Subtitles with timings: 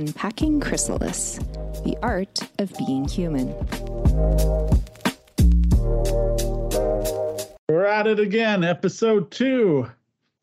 [0.00, 1.38] Unpacking Chrysalis
[1.84, 3.48] The Art of Being Human.
[7.68, 9.90] We're at it again, episode two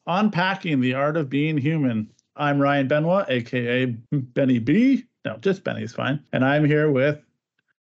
[0.06, 2.08] Unpacking the Art of Being Human.
[2.36, 5.06] I'm Ryan Benoit, aka Benny B.
[5.26, 6.24] No, just Benny's fine.
[6.32, 7.20] And I'm here with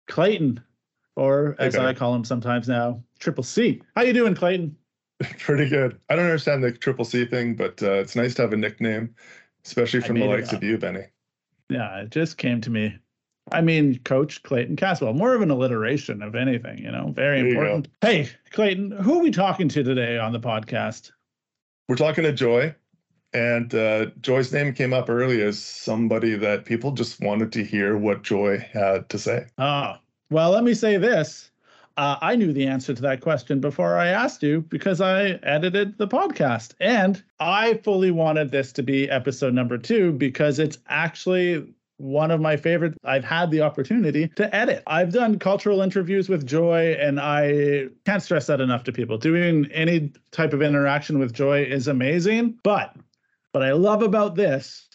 [0.09, 0.65] Clayton,
[1.15, 1.89] or as Benny.
[1.89, 3.83] I call him sometimes now, Triple C.
[3.95, 4.75] How you doing, Clayton?
[5.41, 6.01] Pretty good.
[6.09, 9.15] I don't understand the triple C thing, but uh, it's nice to have a nickname,
[9.67, 11.05] especially from the likes of you, Benny.
[11.71, 12.99] Yeah, it just came to me.
[13.53, 17.51] I mean, Coach Clayton Caswell, more of an alliteration of anything, you know, very There
[17.51, 17.89] important.
[18.01, 21.11] Hey, Clayton, who are we talking to today on the podcast?
[21.89, 22.75] We're talking to Joy,
[23.33, 27.97] and uh, Joy's name came up early as somebody that people just wanted to hear
[27.97, 29.47] what Joy had to say.
[29.59, 29.95] Oh,
[30.31, 31.50] well, let me say this.
[32.01, 35.99] Uh, I knew the answer to that question before I asked you because I edited
[35.99, 36.73] the podcast.
[36.81, 42.41] And I fully wanted this to be episode number two because it's actually one of
[42.41, 44.83] my favorite I've had the opportunity to edit.
[44.87, 49.19] I've done cultural interviews with Joy, and I can't stress that enough to people.
[49.19, 52.59] Doing any type of interaction with Joy is amazing.
[52.63, 52.97] But
[53.53, 54.89] what I love about this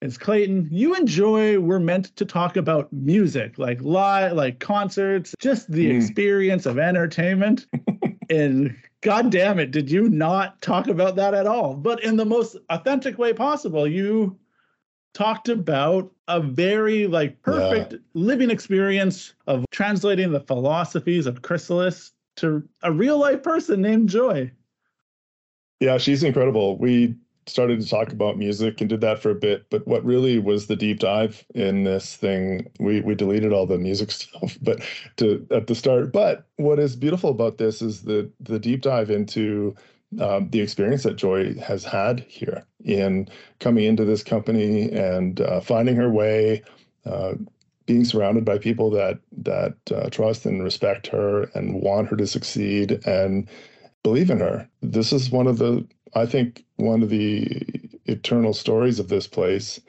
[0.00, 5.34] is Clayton, you and Joy were meant to talk about music, like live, like concerts,
[5.40, 5.96] just the Mm.
[5.96, 7.66] experience of entertainment.
[8.30, 11.74] and god damn it, did you not talk about that at all?
[11.74, 13.86] But in the most authentic way possible.
[13.86, 14.38] You
[15.14, 22.62] talked about a very like perfect living experience of translating the philosophies of Chrysalis to
[22.82, 24.52] a real life person named Joy.
[25.80, 26.76] Yeah, she's incredible.
[26.78, 27.16] We
[27.48, 30.66] started to talk about music and did that for a bit, but what really was
[30.66, 34.80] the deep dive in this thing, we we deleted all the music stuff, but
[35.16, 36.12] to at the start.
[36.12, 39.74] But what is beautiful about this is the the deep dive into
[40.20, 43.28] um, the experience that Joy has had here in
[43.60, 46.62] coming into this company and uh, finding her way,
[47.04, 47.34] uh,
[47.86, 52.26] being surrounded by people that that uh, trust and respect her and want her to
[52.26, 53.48] succeed and
[54.02, 54.68] believe in her.
[54.82, 57.62] This is one of the, I think, one of the
[58.06, 59.80] eternal stories of this place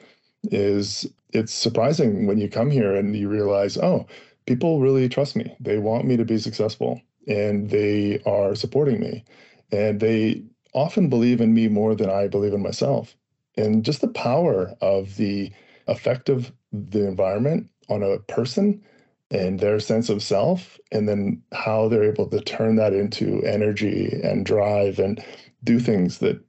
[0.44, 4.06] is it's surprising when you come here and you realize, oh,
[4.46, 5.54] people really trust me.
[5.60, 9.24] They want me to be successful and they are supporting me.
[9.70, 10.42] And they
[10.74, 13.14] often believe in me more than I believe in myself.
[13.56, 15.52] And just the power of the
[15.86, 18.82] effect of the environment on a person
[19.30, 24.20] and their sense of self, and then how they're able to turn that into energy
[24.24, 25.24] and drive and
[25.64, 26.40] do things that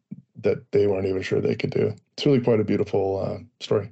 [0.42, 1.94] that they weren't even sure they could do.
[2.14, 3.92] It's really quite a beautiful uh, story.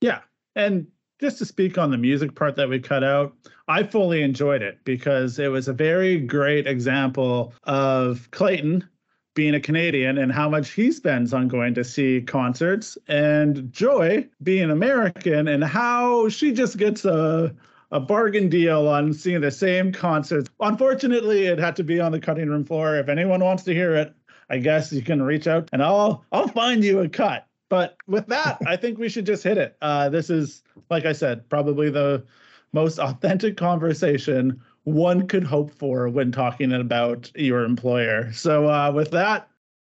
[0.00, 0.20] Yeah.
[0.56, 0.86] And
[1.20, 3.34] just to speak on the music part that we cut out,
[3.68, 8.88] I fully enjoyed it because it was a very great example of Clayton
[9.34, 14.26] being a Canadian and how much he spends on going to see concerts, and Joy
[14.42, 17.54] being American and how she just gets a
[17.90, 20.50] a bargain deal on seeing the same concerts.
[20.60, 22.96] Unfortunately, it had to be on the cutting room floor.
[22.96, 24.14] If anyone wants to hear it,
[24.50, 27.46] I guess you can reach out and I'll I'll find you a cut.
[27.68, 29.76] But with that, I think we should just hit it.
[29.82, 32.24] Uh, this is, like I said, probably the
[32.72, 38.32] most authentic conversation one could hope for when talking about your employer.
[38.32, 39.50] So uh, with that,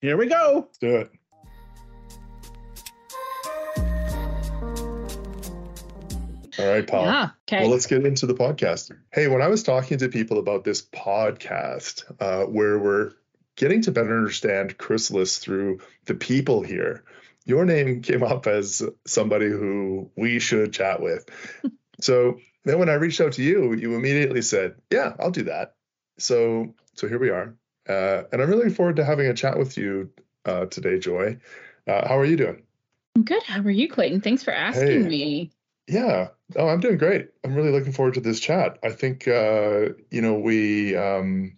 [0.00, 0.66] here we go.
[0.66, 1.18] Let's do it.
[6.59, 7.05] All right, Paul.
[7.05, 7.31] Yeah.
[7.49, 7.63] Okay.
[7.63, 8.91] Well, let's get into the podcast.
[9.13, 13.13] Hey, when I was talking to people about this podcast, uh, where we're
[13.57, 17.05] getting to better understand Chrysalis through the people here,
[17.45, 21.29] your name came up as somebody who we should chat with.
[22.01, 25.75] so then when I reached out to you, you immediately said, "Yeah, I'll do that."
[26.19, 27.55] So so here we are,
[27.89, 30.11] uh, and I'm really looking forward to having a chat with you
[30.45, 31.39] uh, today, Joy.
[31.87, 32.63] Uh, how are you doing?
[33.17, 33.43] I'm good.
[33.45, 34.21] How are you, Clayton?
[34.21, 35.09] Thanks for asking Hey.
[35.09, 35.51] me.
[35.88, 36.28] Yeah.
[36.54, 37.31] Oh, I'm doing great.
[37.43, 38.78] I'm really looking forward to this chat.
[38.82, 41.56] I think uh, you know we um,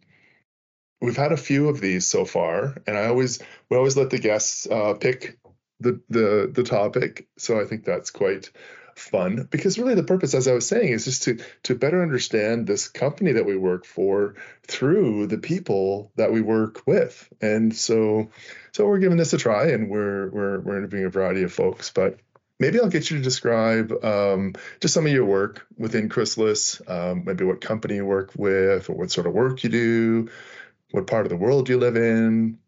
[1.00, 4.18] we've had a few of these so far, and I always we always let the
[4.18, 5.38] guests uh, pick
[5.80, 7.28] the the the topic.
[7.38, 8.50] So I think that's quite
[8.94, 12.68] fun because really the purpose, as I was saying, is just to to better understand
[12.68, 14.36] this company that we work for
[14.68, 17.28] through the people that we work with.
[17.40, 18.30] And so
[18.70, 21.90] so we're giving this a try, and we're we're we're interviewing a variety of folks,
[21.90, 22.20] but
[22.60, 27.24] maybe I'll get you to describe um, just some of your work within Chrysalis, um,
[27.24, 30.28] maybe what company you work with, or what sort of work you do,
[30.92, 32.58] what part of the world you live in.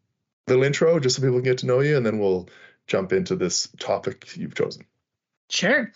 [0.49, 2.49] Little intro, just so people can get to know you, and then we'll
[2.89, 4.85] jump into this topic you've chosen.
[5.53, 5.93] Sure.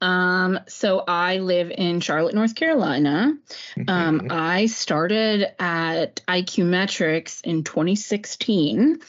[0.00, 3.36] Um, so I live in Charlotte, North Carolina.
[3.88, 4.32] Um, Mhm.
[4.32, 9.00] I started at iQmetrix in 2016,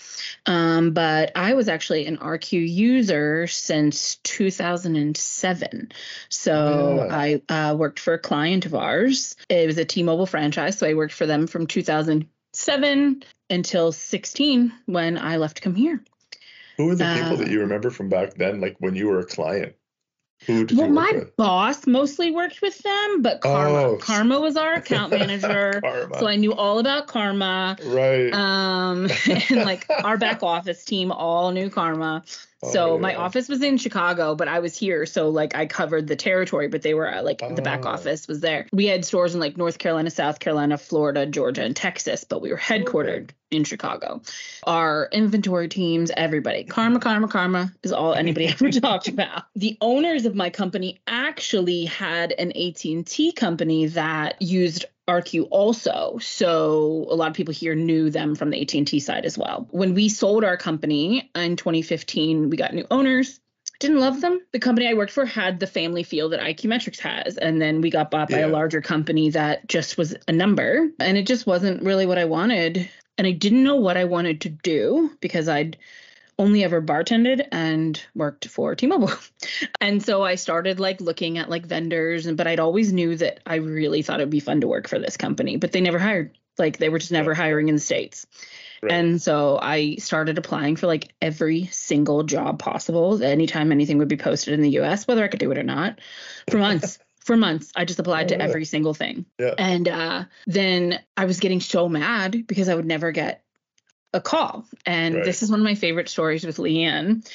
[0.47, 5.91] um, but I was actually an RQ user since 2007.
[6.29, 7.15] So Yeah.
[7.15, 9.35] I uh, worked for a client of ours.
[9.49, 15.19] It was a T-Mobile franchise, so I worked for them from 2007 until 16 when
[15.19, 16.03] I left to come here.
[16.77, 19.19] Who are the people uh, that you remember from back then, like when you were
[19.19, 19.75] a client?
[20.47, 21.35] Who Well, my with?
[21.35, 23.97] boss mostly worked with them, but Karma, Oh.
[23.97, 25.81] Karma was our account manager.
[26.19, 27.77] So I knew all about Karma.
[27.85, 28.33] right.
[28.33, 32.23] Um, and like our back office team all knew Karma.
[32.63, 35.05] So Oh, my office was in Chicago, but I was here.
[35.05, 37.89] So like I covered the territory, but they were uh, like the back Oh.
[37.89, 38.67] office was there.
[38.71, 42.51] We had stores in like North Carolina, South Carolina, Florida, Georgia, and Texas, but we
[42.51, 44.21] were headquartered in Chicago.
[44.65, 49.43] Our inventory teams, everybody, Karma, Karma, Karma is all anybody ever talked about.
[49.55, 56.17] The owners of my company actually had an AT&T company that used RQ also.
[56.21, 59.67] So a lot of people here knew them from the AT&T side as well.
[59.71, 63.39] When we sold our company in 2015, we got new owners.
[63.79, 64.39] Didn't love them.
[64.53, 67.37] The company I worked for had the family feel that iQmetrix has.
[67.37, 68.45] And then we got bought by Yeah.
[68.45, 70.89] a larger company that just was a number.
[70.99, 72.87] And it just wasn't really what I wanted.
[73.17, 75.77] And I didn't know what I wanted to do because I'd
[76.41, 79.11] only ever bartended and worked for T-Mobile.
[79.79, 83.39] And so I started like looking at like vendors and but I'd always knew that
[83.45, 86.37] I really thought it'd be fun to work for this company, but they never hired.
[86.57, 88.27] Like they were just never hiring in the states.
[88.81, 88.91] Right.
[88.91, 94.17] And so I started applying for like every single job possible anytime anything would be
[94.17, 95.99] posted in the US, whether I could do it or not.
[96.49, 96.99] For months.
[97.21, 99.27] For months, I just applied to every single thing.
[99.37, 99.53] Yeah.
[99.55, 103.43] And uh, then I was getting so mad because I would never get
[104.13, 104.65] a call.
[104.85, 105.23] And Right.
[105.25, 107.27] this is one of my favorite stories with Leanne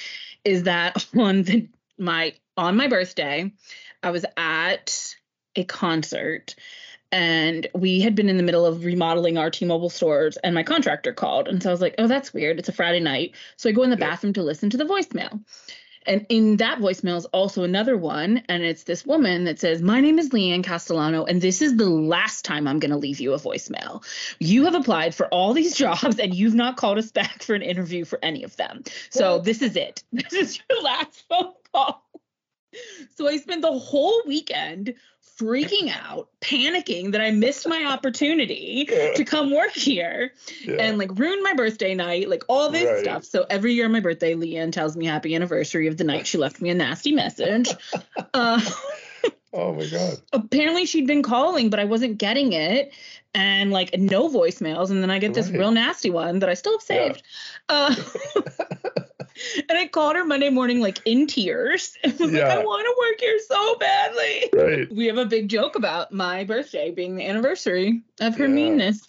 [0.45, 1.69] is that on the
[1.99, 3.53] my on my birthday,
[4.03, 5.15] I was at
[5.55, 6.55] a concert
[7.13, 11.13] and we had been in the middle of remodeling our T-Mobile stores and my contractor
[11.13, 12.59] called and so I was like, "Oh, that's weird.
[12.59, 14.11] It's a Friday night." So I go in the Yeah.
[14.11, 15.41] bathroom to listen to the voicemail.
[16.07, 18.43] And in that voicemail is also another one.
[18.49, 21.89] And it's this woman that says, My name is Leanne Castellano, and this is the
[21.89, 24.05] last time I'm going to leave you a voicemail.
[24.39, 27.63] You have applied for all these jobs, and you've not called us back for an
[27.63, 28.85] interview for any of them.
[29.11, 30.03] So this is it.
[30.13, 32.03] This is your last phone call.
[33.17, 34.95] So I spent the whole weekend
[35.39, 38.87] freaking out, panicking that I missed my opportunity
[39.17, 40.33] to come work here
[40.65, 40.77] yeah.
[40.83, 43.01] and like ruin my birthday night, like all this Right.
[43.01, 43.25] stuff.
[43.25, 46.39] So every year on my birthday, Leanne tells me happy anniversary of the night she
[46.39, 47.69] left me a nasty message.
[48.35, 48.61] uh,
[49.53, 50.19] oh my god.
[50.33, 52.93] apparently she'd been calling, but I wasn't getting it.
[53.35, 54.89] And like no voicemails.
[54.91, 55.59] And then I get this Right.
[55.59, 57.13] real nasty one that I still have Yeah.
[57.13, 57.23] saved.
[57.69, 57.95] Uh,
[59.69, 61.97] and I called her Monday morning, like in tears.
[62.05, 62.49] And was like, Yeah.
[62.55, 64.51] I want to work here so badly.
[64.53, 64.93] Right.
[64.95, 68.53] We have a big joke about my birthday being the anniversary of her Yeah.
[68.55, 69.07] meanness,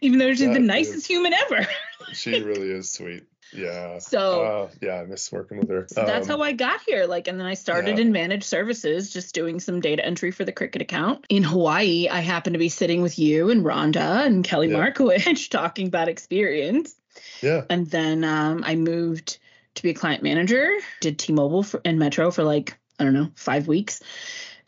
[0.00, 1.66] even though she's That the is- nicest human ever.
[2.14, 3.24] She really is sweet.
[3.52, 3.98] Yeah.
[3.98, 5.86] So- Uh, yeah, I miss working with her.
[5.90, 7.04] So that's Um, how I got here.
[7.04, 8.04] Like, and then I started yeah.
[8.04, 11.26] in managed services, just doing some data entry for the Cricket account.
[11.28, 14.78] In Hawaii, I happened to be sitting with you and Rhonda and Kelly Yeah.
[14.78, 16.94] Markowitz talking about experience.
[17.42, 17.64] Yeah.
[17.68, 19.38] And then um, I moved
[19.78, 20.70] to be a client manager,
[21.00, 24.00] did T-Mobile for, and Metro for like, I don't know, five weeks.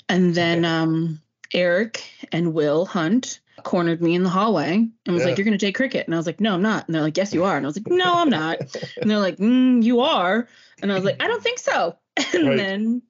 [0.09, 1.21] And then um,
[1.53, 2.03] Eric
[2.33, 5.29] and Will Hunt cornered me in the hallway and was Yeah.
[5.31, 6.07] like, You're going to take cricket.
[6.07, 6.87] And I was like, No, I'm not.
[6.87, 7.57] And they're like, Yes, you are.
[7.57, 8.59] And I was like, No, I'm not.
[8.97, 10.49] And they're like, mm, You are.
[10.83, 11.97] And I was like, I don't think so.
[12.35, 12.57] And Right.
[12.57, 13.03] then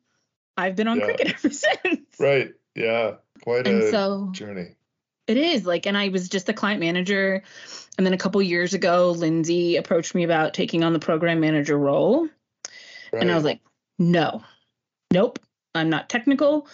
[0.57, 1.05] I've been on Yeah.
[1.05, 2.19] cricket ever since.
[2.19, 2.53] Right.
[2.75, 3.17] Yeah.
[3.43, 4.75] Quite And a so journey.
[5.31, 7.43] It is like, and I was just a client manager.
[7.97, 11.79] And then a couple years ago, Lindsay approached me about taking on the program manager
[11.79, 12.29] role.
[13.13, 13.23] Right.
[13.23, 13.61] And I was like,
[13.99, 14.43] no,
[15.13, 15.39] nope,
[15.75, 16.69] I'm not technical.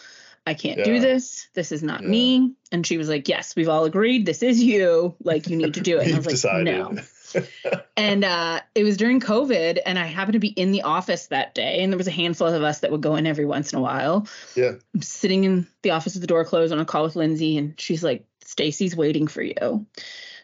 [0.47, 1.49] I can't do this.
[1.55, 2.09] This is not Yeah.
[2.09, 2.55] me.
[2.71, 4.27] And she was like, yes, we've all agreed.
[4.27, 5.17] This is you.
[5.25, 6.07] Like, you need to do it.
[6.07, 6.93] And I was like, no.
[6.93, 7.09] decided.
[7.97, 11.55] And uh, it was during COVID, and I happened to be in the office that
[11.55, 13.79] day, and there was a handful of us that would go in every once in
[13.79, 14.29] a while.
[14.55, 14.75] Yeah.
[14.95, 17.79] I'm sitting in the office with the door closed on a call with Lindsay, and
[17.81, 19.87] she's like, "Stacy's waiting for you."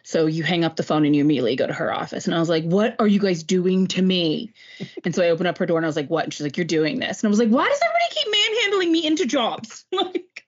[0.05, 2.25] So you hang up the phone and you immediately go to her office.
[2.25, 4.53] And I was like, "What are you guys doing to me?"
[5.05, 6.57] and so I opened up her door and I was like, "What?" And she's like,
[6.57, 9.85] "You're doing this." And I was like, "Why does everybody keep manhandling me into jobs?"
[9.91, 10.45] like,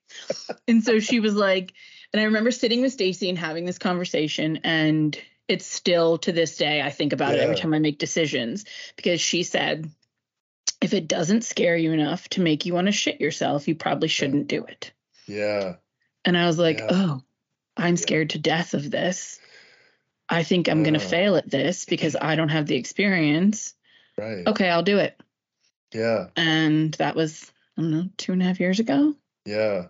[0.67, 1.73] and so she was like,
[2.13, 6.57] and I remember sitting with Stacy and having this conversation, and it's still to this
[6.57, 9.89] day I think about it every time I make decisions because she said,
[10.81, 14.07] if it doesn't scare you enough to make you want to shit yourself, you probably
[14.07, 14.91] shouldn't do it.
[15.27, 15.75] yeah.
[16.27, 16.87] And I was like, Yeah.
[16.89, 17.21] oh,
[17.77, 19.39] I'm scared to death of this.
[20.27, 23.73] I think I'm going to fail at this because I don't have the experience.
[24.17, 24.47] Right.
[24.47, 25.19] Okay, I'll do it.
[25.93, 26.27] Yeah.
[26.35, 29.15] And that was I don't know, two and a half years ago.
[29.45, 29.87] Yeah.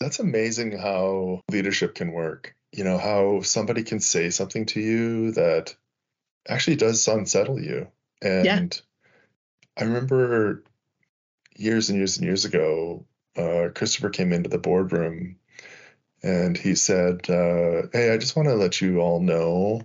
[0.00, 2.54] That's amazing how leadership can work.
[2.72, 5.74] You know, how somebody can say something to you that
[6.48, 7.88] actually does unsettle you.
[8.22, 8.60] And Yeah.
[9.76, 10.64] I remember
[11.56, 13.06] years and years and years ago,
[13.36, 15.36] uh, Christopher came into the boardroom
[16.22, 19.82] and he said, uh, Hey, I just want to let you all know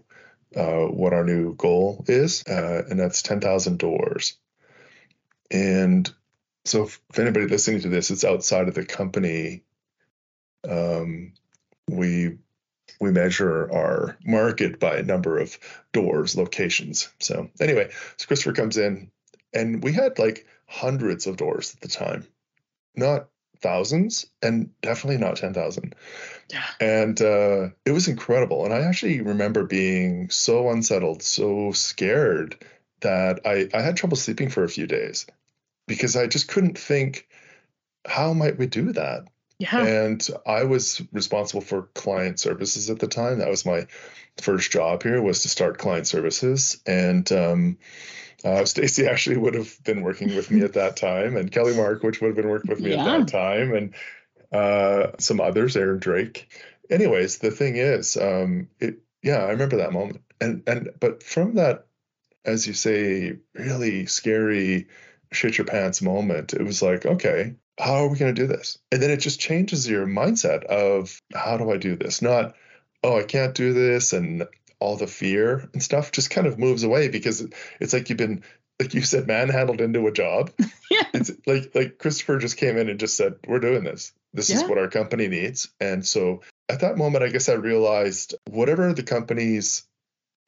[0.55, 4.37] uh, what our new goal is, uh, and that's 10,000 doors.
[5.49, 6.11] And
[6.65, 9.63] so, if, anybody listening to this, it's outside of the company.
[10.67, 11.33] Um,
[11.89, 12.37] we
[12.99, 15.57] we measure our market by a number of
[15.93, 17.09] doors, locations.
[17.19, 19.11] So anyway, so Christopher comes in,
[19.53, 22.27] and we had like hundreds of doors at the time,
[22.95, 23.29] not
[23.61, 25.95] thousands, and definitely not ten thousand.
[26.49, 26.65] Yeah.
[26.79, 28.65] And uh, it was incredible.
[28.65, 32.63] And I actually remember being so unsettled, so scared
[33.01, 35.25] that I, I had trouble sleeping for a few days
[35.87, 37.27] because I just couldn't think,
[38.05, 39.27] how might we do that?
[39.59, 39.83] Yeah.
[39.83, 43.39] And I was responsible for client services at the time.
[43.39, 43.87] That was my
[44.39, 46.79] first job here was to start client services.
[46.85, 47.77] And um,
[48.43, 52.21] uh, Stacy actually would have been working with me at that time, and Kelly Markowitz
[52.21, 53.01] would have been working with me Yeah.
[53.01, 53.93] at that time, and
[54.51, 56.47] uh, some others, Aaron Drake.
[56.89, 61.55] Anyways, the thing is, um, it yeah, I remember that moment, and and but from
[61.55, 61.87] that,
[62.45, 64.87] as you say, really scary
[65.33, 68.77] shit your pants moment, it was like, okay, how are we going to do this?
[68.91, 72.21] And then it just changes your mindset of how do I do this?
[72.21, 72.55] Not,
[73.03, 74.47] oh, I can't do this, and
[74.79, 77.45] all the fear and stuff just kind of moves away because
[77.79, 78.43] it's like you've been,
[78.79, 80.51] like you said, manhandled into a job.
[80.89, 81.03] Yeah.
[81.13, 84.13] It's like like Christopher just came in and just said, we're doing this.
[84.33, 85.67] This is what our company needs.
[85.81, 89.83] And so at that moment, I guess I realized whatever the company's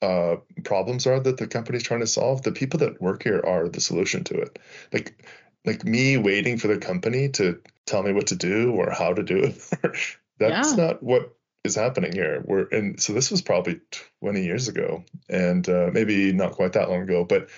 [0.02, 3.68] uh, problems are that the company's trying to solve, the people that work here are
[3.68, 4.60] the solution to it.
[4.94, 5.26] Like
[5.66, 9.24] like me waiting for the company to tell me what to do or how to
[9.24, 9.58] do it.
[10.40, 10.86] That's Yeah.
[10.86, 12.42] not what is happening here.
[12.46, 13.82] We're and so this was probably
[14.22, 17.50] 20 years ago and uh, maybe not quite that long ago, but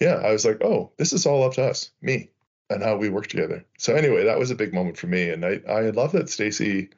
[0.00, 2.30] yeah, I was like, oh, this is all up to us, me,
[2.70, 3.64] and how we work together.
[3.78, 6.90] So anyway, that was a big moment for me, and I I love that Stacy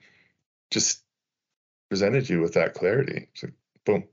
[0.71, 1.02] just
[1.90, 3.28] presented you with that clarity.
[3.33, 3.52] It's like,
[3.85, 4.04] boom.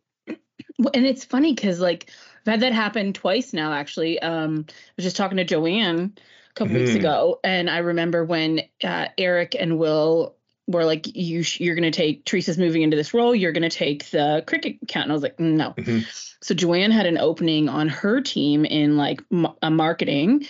[0.93, 2.09] And it's funny because like
[2.45, 3.73] I've had that happen twice now.
[3.73, 6.13] Actually, um, I was just talking to Joanne
[6.49, 6.95] a couple weeks Mhm.
[6.95, 10.35] ago, and I remember when uh, Eric and Will
[10.69, 13.33] were like, "You, sh- you're going to take Teresa's moving into this role.
[13.35, 15.05] You're going to take the cricket count.
[15.05, 16.05] And I was like, "No." Mhm.
[16.41, 20.47] So Joanne had an opening on her team in like m- uh, marketing.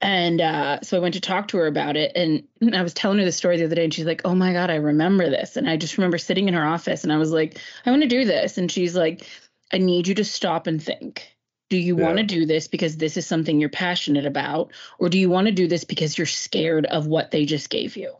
[0.00, 2.12] And uh, so I went to talk to her about it.
[2.14, 2.44] And
[2.74, 4.70] I was telling her the story the other day, and she's like, Oh my God,
[4.70, 5.56] I remember this.
[5.56, 8.08] And I just remember sitting in her office and I was like, I want to
[8.08, 8.58] do this.
[8.58, 9.26] And she's like,
[9.72, 11.26] I need you to stop and think.
[11.70, 14.72] Do you want to do this because this is something you're passionate about?
[14.98, 17.96] Or do you want to do this because you're scared of what they just gave
[17.96, 18.14] you?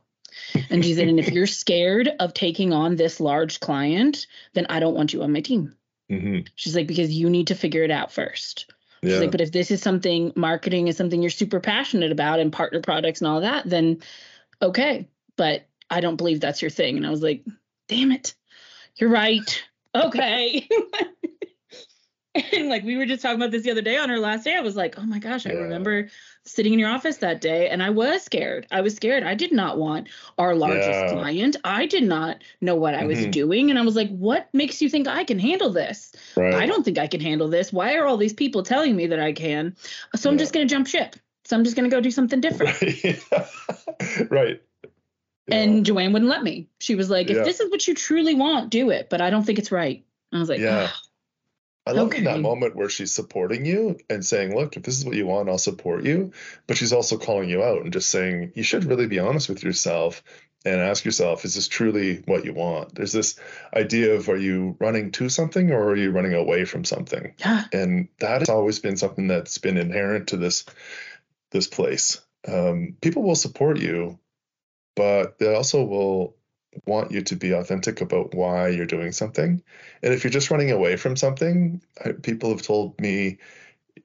[0.70, 4.80] And she said, And if you're scared of taking on this large client, then I
[4.80, 5.74] don't want you on my team.
[6.10, 6.46] Mhm.
[6.54, 8.72] She's like, Because you need to figure it out first.
[9.02, 9.20] She's Yeah.
[9.20, 12.80] like, but if this is something marketing is something you're super passionate about and partner
[12.80, 13.98] products and all that, then
[14.62, 15.08] okay.
[15.36, 16.96] But I don't believe that's your thing.
[16.96, 17.44] And I was like,
[17.88, 18.34] damn it.
[18.96, 19.64] You're right.
[19.94, 20.68] Okay.
[22.52, 24.54] and like we were just talking about this the other day on our last day.
[24.54, 25.56] I was like, oh my gosh, I Yeah.
[25.60, 26.08] remember
[26.46, 28.66] sitting in your office that day and I was scared.
[28.70, 29.22] I was scared.
[29.24, 31.08] I did not want our largest Yeah.
[31.10, 31.56] client.
[31.64, 33.30] I did not know what I was Mhm.
[33.32, 33.70] doing.
[33.70, 36.12] And I was like, what makes you think I can handle this?
[36.36, 36.54] Right.
[36.54, 37.72] I don't think I can handle this.
[37.72, 39.74] Why are all these people telling me that I can?
[40.14, 40.38] So I'm Yeah.
[40.38, 41.16] just going to jump ship.
[41.44, 42.80] So I'm just going to go do something different.
[42.82, 44.30] right.
[44.30, 44.62] right.
[45.48, 45.54] Yeah.
[45.56, 46.68] And Joanne wouldn't let me.
[46.80, 49.08] She was like, if this is what you truly want, do it.
[49.10, 50.04] But I don't think it's right.
[50.32, 50.88] I was like, Yeah.
[50.90, 51.02] "Ah,
[51.86, 55.04] I love in that moment where she's supporting you and saying, "Look, if this is
[55.04, 56.32] what you want, I'll support you."
[56.66, 59.62] But she's also calling you out and just saying, "You should really be honest with
[59.62, 60.22] yourself
[60.64, 63.38] and ask yourself, is this truly what you want?" There's this
[63.72, 67.34] idea of are you running to something or are you running away from something?
[67.38, 70.64] yeah, And that has always been something that's been inherent to this
[71.52, 72.20] this place.
[72.48, 74.18] Um, people will support you,
[74.96, 76.36] but they also will
[76.86, 79.62] want you to be authentic about why you're doing something.
[80.02, 83.38] And if you're just running away from something, I, people have told me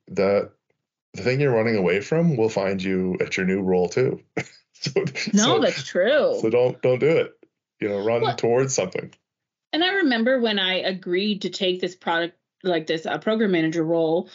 [0.10, 0.51] that
[1.13, 4.22] the thing you're running away from will find you at your new role too.
[4.74, 4.92] so,
[5.34, 6.38] no, so, that's true.
[6.42, 7.34] so don't don't do it.
[7.80, 9.13] You know, run Well- towards something.
[9.74, 13.84] And I remember when I agreed to take this product, like this uh, program manager
[13.84, 14.30] role,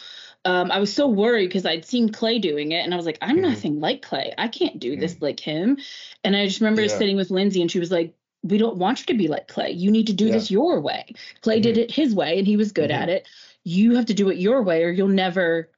[0.45, 3.19] um, I was so worried because I'd seen Clay doing it, and I was like,
[3.21, 3.41] I'm Mhm.
[3.41, 4.33] nothing like Clay.
[4.37, 5.77] I can't do this like him.
[6.23, 6.87] And I just remember Yeah.
[6.87, 8.15] sitting with Lindsay, and she was like,
[8.47, 9.71] We don't want you to be like Clay.
[9.71, 10.33] You need to do Yeah.
[10.33, 11.13] this your way.
[11.41, 12.95] Clay did it his way, and he was good Mhm.
[12.95, 13.27] at it.
[13.63, 15.69] You have to do it your way, or you'll never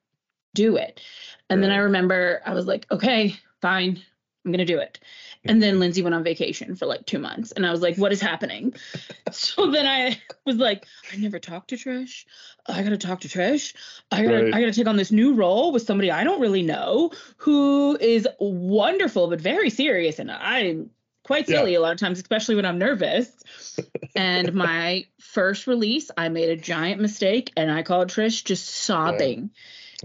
[0.56, 1.02] do it.
[1.50, 4.02] And then I remember I was like, Okay, fine,
[4.46, 5.00] I'm gonna do it.
[5.46, 8.12] And then Lindsay went on vacation for like two months, and I was like, what
[8.12, 8.74] is happening?
[9.32, 12.26] so then I was like, I never talked to Trish.
[12.68, 13.74] I gotta talk to Trish.
[14.12, 14.54] I gotta Right.
[14.54, 18.28] I gotta take on this new role with somebody I don't really know who is
[18.40, 20.90] wonderful but very serious, and I'm
[21.30, 21.58] quite Yeah.
[21.58, 23.32] silly a lot of times, especially when I'm nervous.
[24.16, 29.52] and my first release, I made a giant mistake, and I called Trish just sobbing,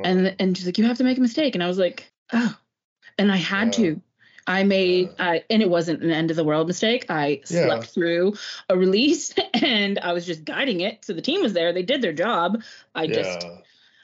[0.05, 0.37] and uh-huh.
[0.39, 2.55] and she's like, "You have to make a mistake," and I was like, "Oh,"
[3.17, 3.85] and I had Yeah.
[3.85, 4.03] to.
[4.47, 7.07] I made, I, and it wasn't an end of the world mistake.
[7.09, 7.63] I Yeah.
[7.63, 8.35] slept through
[8.69, 11.07] a release, and I was just guiding it.
[11.07, 12.63] So the team was there; they did their job.
[12.95, 13.47] I just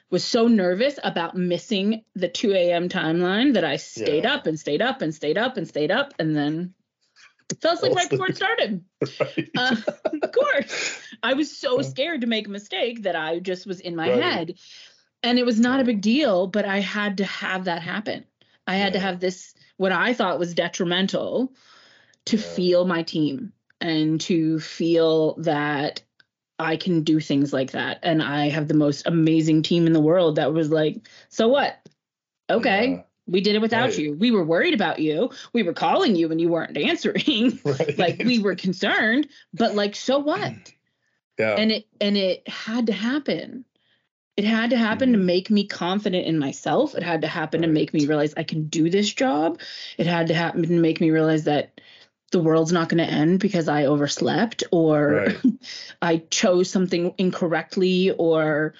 [0.09, 2.89] was so nervous about missing the 2 a.m.
[2.89, 4.33] timeline that I stayed Yeah.
[4.33, 6.73] up and stayed up and stayed up and stayed up, and then
[7.59, 8.83] fell asleep right before it started.
[9.19, 9.49] Right.
[9.57, 9.75] Uh,
[10.21, 10.99] of course.
[11.23, 14.21] I was so scared to make a mistake that I just was in my Right.
[14.21, 14.59] head.
[15.23, 18.25] And it was not a big deal, but I had to have that happen.
[18.67, 21.53] I had to have this, what I thought was detrimental,
[22.25, 22.43] to Yeah.
[22.43, 26.03] feel my team and to feel that
[26.59, 27.99] I can do things like that.
[28.03, 31.75] And I have the most amazing team in the world that was like, so what?
[32.49, 32.89] Okay.
[32.91, 33.01] Yeah.
[33.31, 33.97] We did it without Right.
[33.97, 34.13] you.
[34.13, 35.31] We were worried about you.
[35.53, 37.59] We were calling you and you weren't answering.
[37.65, 37.97] Right.
[37.97, 40.53] like we were concerned, but like so what?
[41.39, 41.55] yeah.
[41.55, 43.65] and it and it had to happen
[44.37, 45.23] it had to happen to Mhm.
[45.25, 48.67] make me confident in myself it had to happen to make me realize i can
[48.67, 49.59] do this job
[49.97, 51.81] it had to happen to make me realize that
[52.31, 55.37] the world's not going to end because i overslept or Right.
[56.01, 58.73] i chose something incorrectly or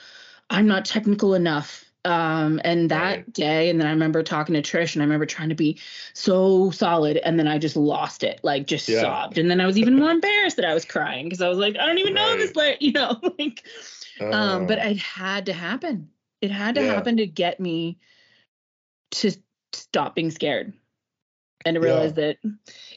[0.49, 3.33] i'm not technical enough um and that Right.
[3.33, 5.79] day and then i remember talking to trish and i remember trying to be
[6.13, 9.01] so solid and then i just lost it like just Yeah.
[9.01, 11.57] sobbed and then i was even more embarrassed that i was crying because i was
[11.59, 13.63] like i don't even know this like you know like
[14.31, 16.09] um but Oh, it had to happen
[16.41, 16.87] it had to Yeah.
[16.87, 17.99] happen to get me
[19.11, 19.31] to
[19.73, 20.73] stop being scared
[21.65, 21.85] and to Yeah.
[21.85, 22.37] realize that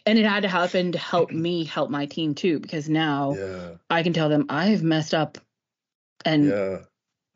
[0.06, 3.76] and it had to happen to help me help my team too because now yeah.
[3.90, 5.38] i can tell them i've messed up
[6.24, 6.78] and Yeah.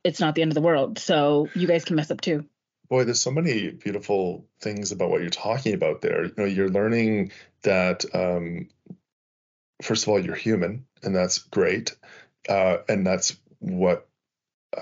[0.05, 2.45] It's not the end of the world so you guys can mess up too
[2.89, 6.25] Boy, there's so many beautiful things about what you're talking about there.
[6.25, 7.33] You know, you're learning
[7.63, 8.69] that um,
[9.83, 11.95] first of all, you're human, and that's great,
[12.49, 14.08] uh, and that's what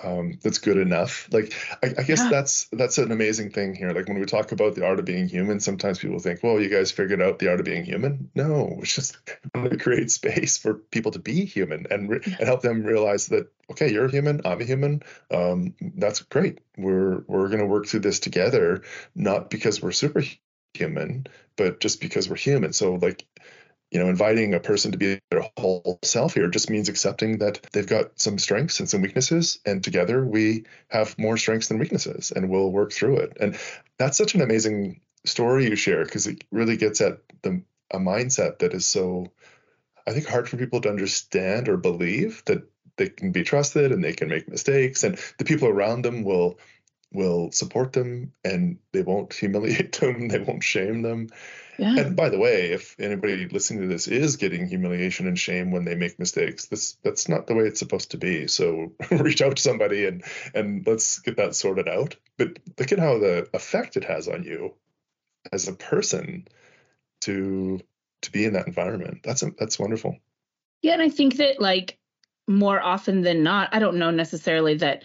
[0.03, 1.29] um, that's good enough.
[1.33, 2.29] Like, I, I guess Yeah.
[2.31, 3.91] that's that's an amazing thing here.
[3.93, 6.69] Like when we talk about the art of being human, sometimes people think, "Well, you
[6.69, 9.17] guys figured out the art of being human." No, it's just
[9.55, 13.53] to create space for people to be human and re- and help them realize that
[13.71, 15.03] okay, you're a human, I'm a human.
[15.31, 16.61] Um, that's great.
[16.77, 18.83] We're we're gonna work through this together,
[19.15, 22.73] not because we're superhuman, but just because we're human.
[22.73, 23.25] So like
[23.91, 27.63] you know, inviting a person to be their whole self here just means accepting that
[27.73, 32.33] they've got some strengths and some weaknesses, and together we have more strengths than weaknesses,
[32.35, 33.37] and we'll work through it.
[33.41, 33.59] And
[33.99, 38.59] that's such an amazing story you share because it really gets at the a mindset
[38.59, 39.27] that is so,
[40.07, 44.03] I think, hard for people to understand or believe that they can be trusted and
[44.03, 46.59] they can make mistakes, and the people around them will
[47.17, 51.29] will support them and they won't humiliate them, they won't shame them.
[51.79, 55.73] yeah And by the way, if anybody listening to this is getting humiliation and shame
[55.73, 58.47] when they make mistakes, this that's not the way it's supposed to be.
[58.47, 60.23] So reach out to somebody and
[60.55, 62.17] and let's get that sorted out.
[62.39, 64.75] But look at how the effect it has on you
[65.53, 66.47] as a person
[67.23, 67.81] to
[68.23, 69.21] to be in that environment.
[69.25, 70.17] That's that's wonderful.
[70.83, 71.99] Yeah, and I think that like
[72.49, 75.03] more often than not, I don't know necessarily that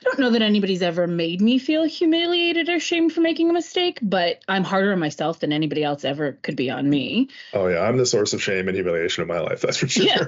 [0.00, 3.52] I don't know that anybody's ever made me feel humiliated or shamed for making a
[3.52, 7.28] mistake, but I'm harder on myself than anybody else ever could be on me.
[7.52, 9.60] Oh yeah, I'm the source of shame and humiliation in my life.
[9.60, 10.04] That's for sure.
[10.04, 10.24] Yeah.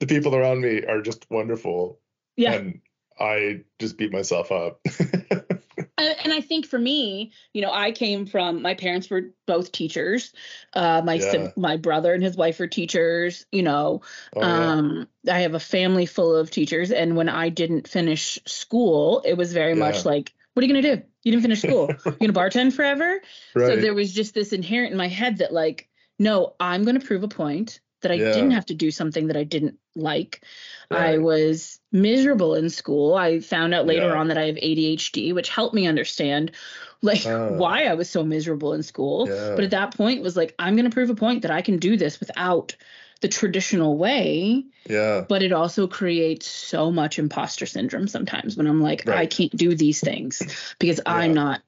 [0.00, 1.98] The people around me are just wonderful,
[2.36, 2.52] Yeah.
[2.52, 2.80] and
[3.18, 4.80] I just beat myself up.
[5.98, 9.72] And, and I think for me, you know, I came from my parents were both
[9.72, 10.32] teachers.
[10.72, 11.48] Uh, my Yeah.
[11.56, 13.44] my brother and his wife were teachers.
[13.52, 14.02] You know,
[14.36, 14.72] Oh, yeah.
[14.72, 19.34] um, I have a family full of teachers, and when I didn't finish school, it
[19.34, 19.80] was very Yeah.
[19.80, 21.02] much like, "What are you gonna do?
[21.24, 21.88] You didn't finish school.
[22.06, 23.20] You're gonna bartend forever."
[23.56, 27.04] So there was just this inherent in my head that like, no, I'm going to
[27.06, 28.32] prove a point that I Yeah.
[28.32, 30.42] didn't have to do something that I didn't like.
[30.90, 33.14] I was miserable in school.
[33.14, 34.14] I found out later Yeah.
[34.14, 36.52] on that I have ADHD, which helped me understand
[37.02, 37.48] like Ah.
[37.62, 39.28] why I was so miserable in school.
[39.28, 39.54] Yeah.
[39.54, 41.62] But at that point it was like I'm going to prove a point that I
[41.62, 42.74] can do this without
[43.20, 45.24] the traditional way, yeah.
[45.28, 49.74] but it also creates so much imposter syndrome sometimes when I'm like I can't do
[49.74, 50.40] these things
[50.78, 51.60] because I'm not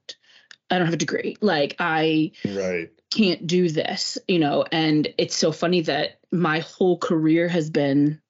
[0.71, 1.37] I don't have a degree.
[1.41, 2.91] Like I Right.
[3.11, 8.21] Can't do this, you know, and it's so funny that my whole career has been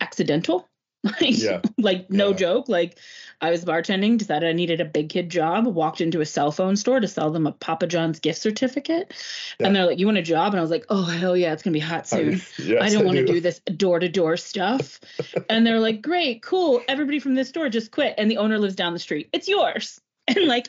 [0.00, 0.68] accidental.
[1.20, 1.60] Like, Yeah.
[1.78, 2.36] like no Yeah.
[2.36, 2.68] joke.
[2.68, 2.98] Like
[3.40, 6.74] I was bartending, decided I needed a big kid job, walked into a cell phone
[6.74, 9.14] store to sell them a Papa John's gift certificate.
[9.60, 9.68] Yeah.
[9.68, 10.52] And they're like, You want a job?
[10.52, 12.40] And I was like, Oh hell yeah, it's gonna be hot soon.
[12.58, 13.34] yes, I don't want to do.
[13.34, 14.98] do this door to door stuff.
[15.48, 16.82] and they're like, Great, cool.
[16.88, 18.14] Everybody from this store just quit.
[18.18, 19.28] And the owner lives down the street.
[19.32, 20.00] It's yours.
[20.28, 20.66] And like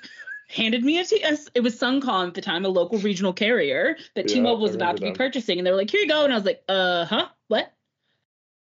[0.47, 3.97] handed me a T S it was Suncom at the time, a local regional carrier
[4.15, 5.15] that Yeah, T-Mobile was about to be them.
[5.15, 5.57] purchasing.
[5.57, 6.23] And they were like, Here you go.
[6.23, 7.73] And I was like, uh huh, what?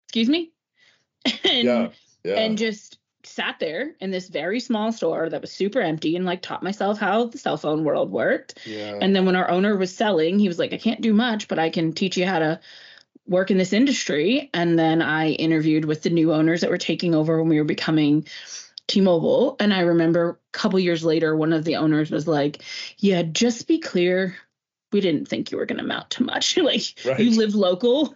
[0.08, 0.52] Excuse me?
[1.44, 1.90] and Yeah.
[2.24, 2.36] Yeah.
[2.36, 6.42] and just sat there in this very small store that was super empty and like
[6.42, 8.60] taught myself how the cell phone world worked.
[8.66, 8.98] yeah.
[9.02, 11.60] And then when our owner was selling, he was like, I can't do much, but
[11.60, 12.60] I can teach you how to
[13.28, 14.50] work in this industry.
[14.54, 17.66] And then I interviewed with the new owners that were taking over when we were
[17.66, 18.28] becoming
[18.88, 19.56] T-Mobile.
[19.60, 22.62] And I remember a couple years later, one of the owners was like,
[22.98, 24.36] Yeah, just be clear.
[24.92, 26.56] We didn't think you were going to amount to much.
[26.58, 27.20] like Right.
[27.20, 28.16] you live local,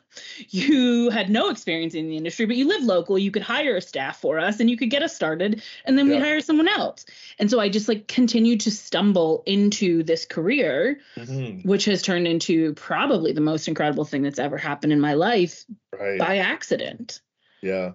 [0.49, 3.17] you had no experience in the industry, but you live local.
[3.17, 6.07] You could hire a staff for us, and you could get us started, and then
[6.07, 7.05] we'd hire someone else.
[7.37, 11.65] And so I just like continued to stumble into this career Mhm.
[11.65, 15.65] which has turned into probably the most incredible thing that's ever happened in my life
[15.91, 16.19] Right.
[16.19, 17.19] by accident.
[17.61, 17.93] Yeah.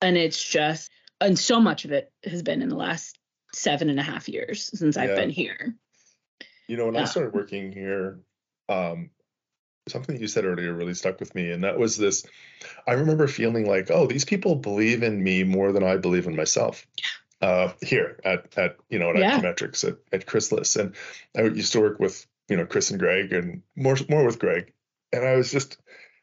[0.00, 0.90] And it's just,
[1.24, 3.18] and so much of it has been in the last
[3.52, 5.16] seven and a half years since I've Yeah.
[5.16, 5.74] been here.
[6.68, 8.20] You know, when I started working here,
[8.68, 9.10] um,
[9.88, 12.24] something you said earlier really stuck with me, and that was this.
[12.86, 16.36] I remember feeling like, oh, these people believe in me more than I believe in
[16.36, 16.86] myself.
[17.42, 19.38] Uh, here at at you know at Yeah.
[19.38, 20.94] iQmetrix at at Chrysalis, and
[21.36, 24.72] I used to work with you know Chris and Greg, and more more with Greg,
[25.12, 25.76] and I was just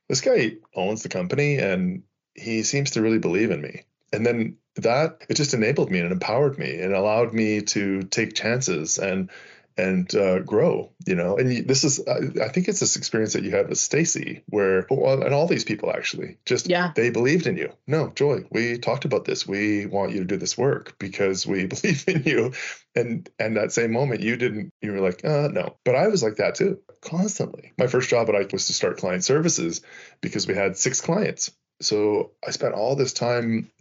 [0.08, 3.84] this guy owns the company, and he seems to really believe in me.
[4.12, 8.34] And then that it just enabled me and empowered me and allowed me to take
[8.34, 9.29] chances and
[9.77, 11.38] and uh, grow you know?
[11.38, 14.86] And this is I, I think it's this experience that you had with stacy where
[14.89, 16.91] and all these people actually just Yeah.
[16.95, 17.71] they believed in you.
[17.88, 19.47] No joy we talked about this.
[19.47, 22.53] We want you to do this work because we believe in you.
[22.95, 25.77] And and that same moment you didn't you were like uh no.
[25.86, 27.71] But i was like that too constantly.
[27.77, 29.81] My first job at ike was to start client services
[30.21, 31.51] because we had six clients.
[31.81, 33.71] So i spent all this time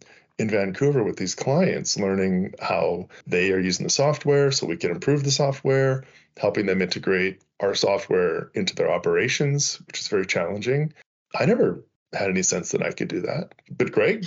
[0.41, 4.91] in Vancouver with these clients, learning how they are using the software so we can
[4.91, 6.05] improve the software,
[6.39, 10.95] helping them integrate our software into their operations, which is very challenging.
[11.39, 13.55] I never had any sense that I could do that.
[13.71, 14.27] But Greg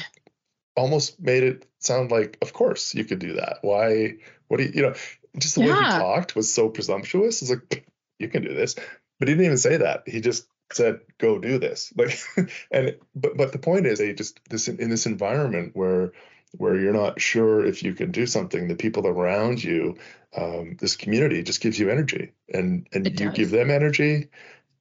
[0.75, 3.57] almost made it sound like, of course, you could do that.
[3.61, 4.13] Why?
[4.49, 4.93] What do you, you know,
[5.39, 7.41] just the way he talked was so presumptuous.
[7.41, 7.87] It's like,
[8.19, 8.75] you can do this.
[9.19, 10.03] But he didn't even say that.
[10.05, 10.45] He just
[10.75, 11.93] said, go do this.
[11.95, 12.19] Like,
[12.71, 16.13] and, but, but the point is, they just, this, in this environment where,
[16.57, 19.97] where you're not sure if you can do something, the people around you,
[20.35, 23.35] um, this community just gives you energy and, and It you does.
[23.35, 24.29] give them energy.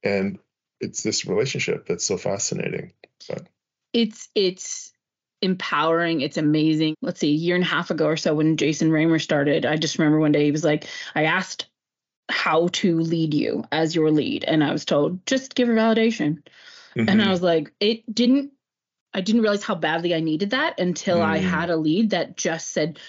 [0.03, 0.39] And
[0.79, 2.93] it's this relationship that's so fascinating.
[3.93, 4.93] It's, it's,
[5.41, 8.89] empowering it's amazing let's see a year and a half ago or so when jason
[8.89, 11.67] raymer started i just remember one day he was like i asked
[12.29, 16.41] how to lead you as your lead and i was told just give her validation
[16.95, 17.25] and Mhm.
[17.25, 18.51] I was like, it didn't.
[19.13, 21.43] I didn't realize how badly I needed that until I Mm.
[21.43, 22.99] had a lead that just said,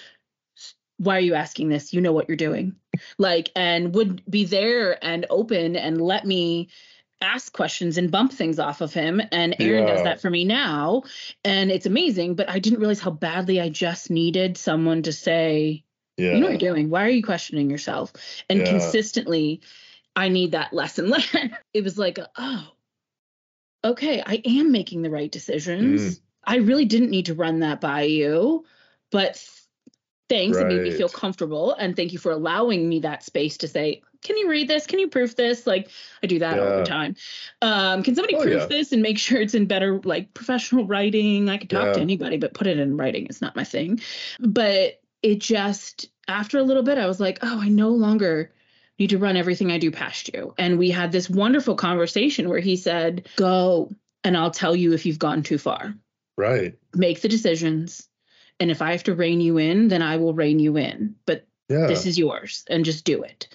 [0.97, 1.93] "Why are you asking this?
[1.93, 2.75] You know what you're doing."
[3.17, 6.69] Like, and would be there and open and let me
[7.21, 9.21] ask questions and bump things off of him.
[9.31, 11.03] And Aaron does that for me now,
[11.43, 12.35] and it's amazing.
[12.35, 15.84] But I didn't realize how badly I just needed someone to say,
[16.17, 16.33] yeah.
[16.33, 16.89] you know what you're doing.
[16.89, 18.13] Why are you questioning yourself?
[18.49, 18.69] And Yeah.
[18.71, 19.61] consistently,
[20.15, 21.13] I need that lesson.
[21.73, 22.67] It was like, oh,
[23.83, 26.21] okay, I am making the right decisions.
[26.43, 28.65] I really didn't need to run that by you,
[29.11, 29.49] but th-
[30.29, 30.57] thanks.
[30.57, 31.73] It made me feel comfortable.
[31.73, 34.87] And thank you for allowing me that space to say, can you read this?
[34.87, 35.67] Can you proof this?
[35.67, 35.89] Like
[36.23, 37.15] I do that all the time.
[37.61, 38.65] Um, can somebody Oh, proof yeah.
[38.67, 41.49] this and make sure it's in better like professional writing?
[41.49, 43.99] I can talk to anybody, but put it in writing is not my thing.
[44.39, 48.51] But it just after a little bit, I was like, oh, I no longer
[48.99, 50.53] need to run everything I do past you.
[50.55, 53.91] And we had this wonderful conversation where he said, go
[54.23, 55.95] and I'll tell you if you've gone too far.
[56.37, 56.77] Right.
[56.93, 58.07] Make the decisions.
[58.59, 61.15] And if I have to rein you in, then I will rein you in.
[61.25, 61.87] But Yeah.
[61.87, 63.47] this is yours and just do it.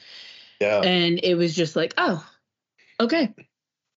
[0.61, 0.81] yeah.
[0.81, 2.29] And it was just like, oh,
[2.99, 3.33] okay.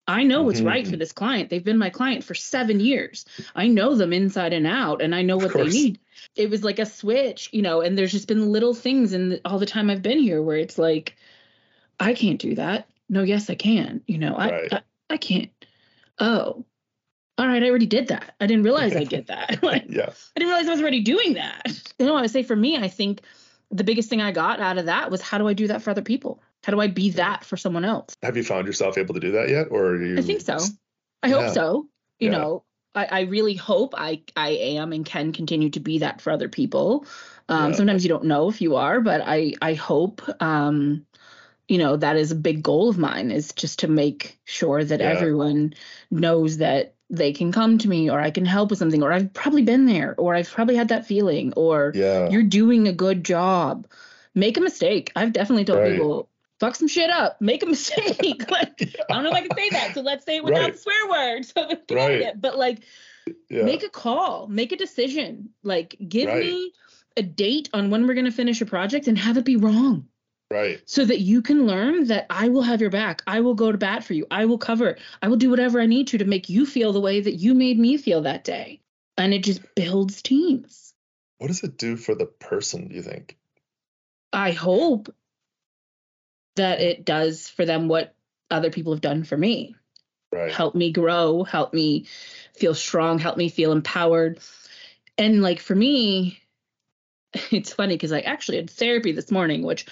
[0.07, 0.67] I know what's mm-hmm.
[0.67, 1.49] right for this client.
[1.49, 3.23] They've been my client for seven years.
[3.55, 6.01] I know them inside and out, and I know what they need.
[6.36, 9.41] It was like a switch, you know, and there's just been little things in the,
[9.45, 11.15] all the time I've been here where it's like,
[12.00, 12.89] I can't do that.
[13.10, 14.02] No, yes, I can.
[14.08, 14.74] You know, I, Right.
[14.74, 15.52] I, I can't.
[16.19, 16.65] Oh,
[17.38, 17.63] all right.
[17.63, 18.36] I already did that.
[18.39, 19.63] I didn't realize I did that.
[19.63, 20.10] like, yeah.
[20.10, 21.63] I didn't realize I was already doing that.
[22.00, 23.21] You know, I would say for me, I think
[23.71, 25.89] the biggest thing I got out of that was how do I do that for
[25.91, 26.41] other people?
[26.63, 28.15] How do I be that for someone else?
[28.21, 30.17] Have you found yourself able to do that yet, or are you?
[30.17, 30.60] I think so.
[31.24, 31.52] I hope Yeah.
[31.54, 31.88] so.
[32.19, 32.38] You Yeah.
[32.38, 32.63] know,
[32.95, 36.49] I, I really hope I I am and can continue to be that for other
[36.49, 37.06] people.
[37.49, 37.77] Um, Yeah.
[37.77, 41.06] Sometimes you don't know if you are, but I I hope um,
[41.67, 45.01] you know that is a big goal of mine is just to make sure that
[45.01, 45.08] Yeah.
[45.12, 45.73] everyone
[46.12, 49.34] knows that they can come to me or I can help with something or I've
[49.34, 52.30] probably been there or I've probably had that feeling or Yeah.
[52.30, 53.88] you're doing a good job.
[54.36, 55.12] Make a mistake.
[55.15, 55.91] I've definitely told Right.
[55.93, 56.30] people
[56.62, 58.50] fuck some shit up, make a mistake.
[58.52, 60.71] like I don't know if I can say that, so let's say it without Right.
[60.74, 61.45] the swear word.
[61.89, 62.21] So Right.
[62.21, 62.39] it.
[62.39, 62.84] But like
[63.50, 63.63] yeah.
[63.63, 65.50] make a call, make a decision.
[65.63, 66.39] Like give Right.
[66.39, 66.71] me
[67.17, 70.08] a date on when we're gonna finish a project and have it be wrong.
[70.52, 70.82] right.
[70.86, 73.24] So that you can learn that I will have your back.
[73.26, 74.28] I will go to bat for you.
[74.30, 74.97] I will cover.
[75.21, 77.56] I will do whatever I need to to make you feel the way that you
[77.56, 78.82] made me feel that day.
[79.17, 80.93] And it just builds teams.
[81.39, 83.38] What does it do for the person, do you think?
[84.32, 85.13] I hope
[86.56, 88.16] that it does for them what
[88.50, 89.76] other people have done for me.
[90.34, 90.52] Right.
[90.52, 92.06] help me grow, help me
[92.56, 94.40] feel strong, help me feel empowered.
[95.18, 96.40] And like for me,
[97.52, 99.86] it's funny because I actually had therapy this morning, which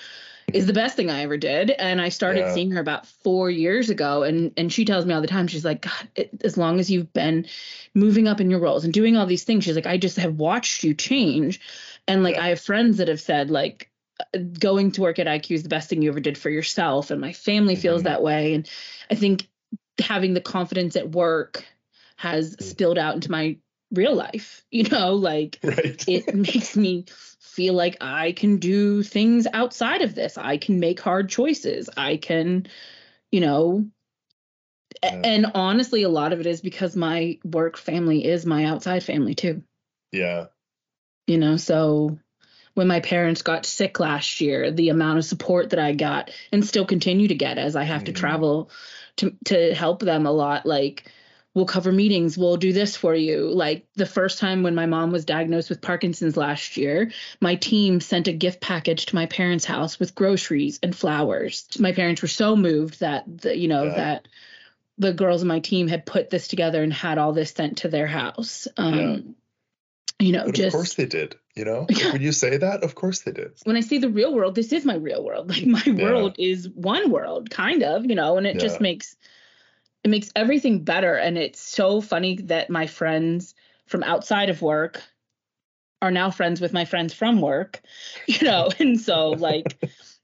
[0.53, 1.71] is the best thing I ever did.
[1.71, 2.53] And I started Yeah.
[2.53, 4.23] seeing her about four years ago.
[4.23, 6.89] And and she tells me all the time, she's like, God, it, as long as
[6.89, 7.45] you've been
[7.93, 10.35] moving up in your roles and doing all these things, she's like, I just have
[10.35, 11.59] watched you change.
[12.07, 12.43] And like Yeah.
[12.45, 13.91] I have friends that have said, like,
[14.59, 17.11] going to work at IQ is the best thing you ever did for yourself.
[17.11, 18.05] And my family feels Mhm.
[18.05, 18.53] that way.
[18.53, 18.69] And
[19.09, 19.47] I think
[19.99, 21.65] having the confidence at work
[22.17, 22.63] has Mm.
[22.63, 23.57] spilled out into my
[23.91, 26.03] real life you know like Right.
[26.07, 27.05] it makes me
[27.39, 32.17] feel like i can do things outside of this i can make hard choices i
[32.17, 32.67] can
[33.31, 33.85] you know
[35.03, 35.21] Yeah.
[35.23, 39.33] and honestly a lot of it is because my work family is my outside family
[39.33, 39.63] too
[40.11, 40.47] yeah.
[41.27, 42.17] you know so
[42.79, 46.65] when my parents got sick last year the amount of support that i got and
[46.65, 48.15] still continue to get as i have to Mhm.
[48.15, 48.69] travel
[49.17, 51.11] to to help them a lot like
[51.53, 55.11] we'll cover meetings we'll do this for you like the first time when my mom
[55.11, 57.11] was diagnosed with parkinson's last year
[57.41, 61.91] my team sent a gift package to my parents house with groceries and flowers my
[61.91, 63.95] parents were so moved that the, you know Yeah.
[63.95, 64.27] that
[64.97, 67.89] the girls in my team had put this together and had all this sent to
[67.89, 69.35] their house um
[70.19, 71.87] you know But just of course they did, you know?
[71.89, 72.11] Yeah.
[72.11, 73.51] When you say that, of course they did.
[73.63, 75.49] when I see the real world, this is my real world.
[75.55, 76.03] Like my Yeah.
[76.03, 78.61] world is one world, kind of, you know, and it Yeah.
[78.61, 79.15] just makes
[80.03, 81.15] it makes everything better.
[81.15, 83.55] And it's so funny that my friends
[83.85, 85.01] from outside of work
[86.01, 87.81] are now friends with my friends from work,
[88.27, 89.77] you know, and so like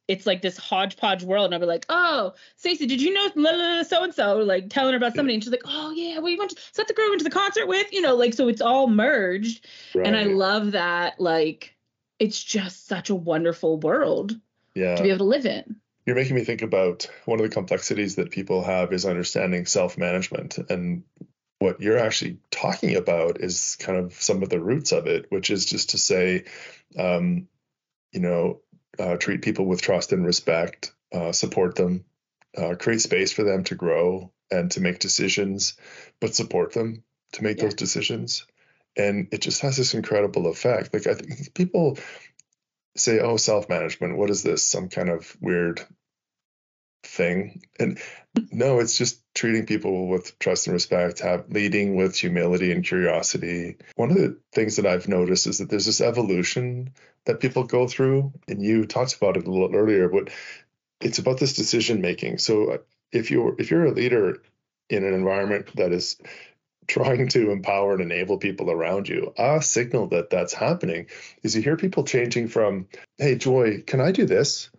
[0.08, 1.46] it's like this hodgepodge world.
[1.46, 4.38] And I'll be like, oh, Stacey, did you know so and so?
[4.40, 6.52] Like telling her about somebody, and she's like, oh yeah, we went.
[6.52, 7.92] To, is that the girl we went to the concert with?
[7.92, 10.08] You know, like so it's all merged Right.
[10.08, 11.20] and I love that.
[11.20, 11.76] Like,
[12.20, 14.40] it's just such a wonderful world
[14.74, 14.96] yeah.
[14.96, 15.78] to be able to live in.
[16.06, 19.98] You're making me think about one of the complexities that people have is understanding self
[19.98, 20.58] management.
[20.70, 21.04] And
[21.60, 25.50] what you're actually talking about is kind of some of the roots of it, which
[25.50, 26.46] is just to say,
[26.98, 27.48] um,
[28.12, 28.62] you know,
[29.00, 32.06] uh, treat people with trust and respect, uh, support them,
[32.58, 35.74] uh, create space for them to grow and to make decisions,
[36.20, 37.04] but support them
[37.34, 37.66] to make Yeah.
[37.66, 38.46] those decisions.
[38.98, 40.94] And it just has this incredible effect.
[40.94, 41.98] Like, I think people
[42.96, 44.64] say, oh, self management, what is this?
[44.64, 45.82] Some kind of weird
[47.04, 47.62] thing.
[47.80, 48.00] And
[48.52, 53.78] no, it's just treating people with trust and respect, have leading with humility and curiosity.
[53.96, 56.94] One of the things that I've noticed is that there's this evolution
[57.26, 60.30] that people go through, and you talked about it a little earlier, but
[61.02, 62.38] it's about this decision making.
[62.38, 62.78] So uh,
[63.12, 64.42] if you're if you're a leader
[64.90, 66.18] in an environment that is
[66.88, 71.08] trying to empower and enable people around you, a signal that that's happening
[71.44, 74.70] is you hear people changing from, "Hey, Joy, can I do this?"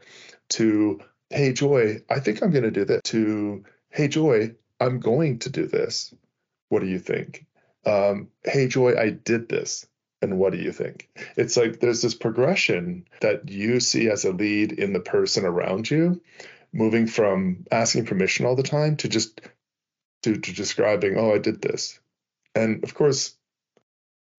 [0.51, 5.39] to hey joy i think i'm going to do that to hey joy i'm going
[5.39, 6.15] to do this
[6.69, 7.47] what do you think
[7.85, 9.87] um, hey joy i did this
[10.23, 14.33] and what do you think it's like there's this progression that you see as a
[14.33, 16.21] lead in the person around you
[16.73, 19.41] moving from asking permission all the time to just
[20.23, 21.99] to, to describing oh i did this
[22.55, 23.37] and of course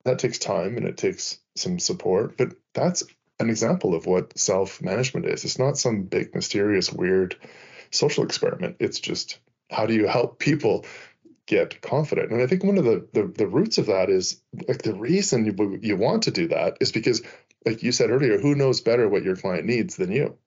[0.03, 3.03] that takes time and it takes some support but that's
[3.39, 5.45] an example of what self management is.
[5.45, 7.35] It's not some big, mysterious, weird
[7.91, 8.77] social experiment.
[8.79, 10.85] It's just how do you help people
[11.47, 12.31] get confident?
[12.31, 15.45] And I think one of the the, the roots of that is like the reason
[15.45, 17.21] you, you want to do that is because,
[17.65, 20.37] like you said earlier, who knows better what your client needs than you?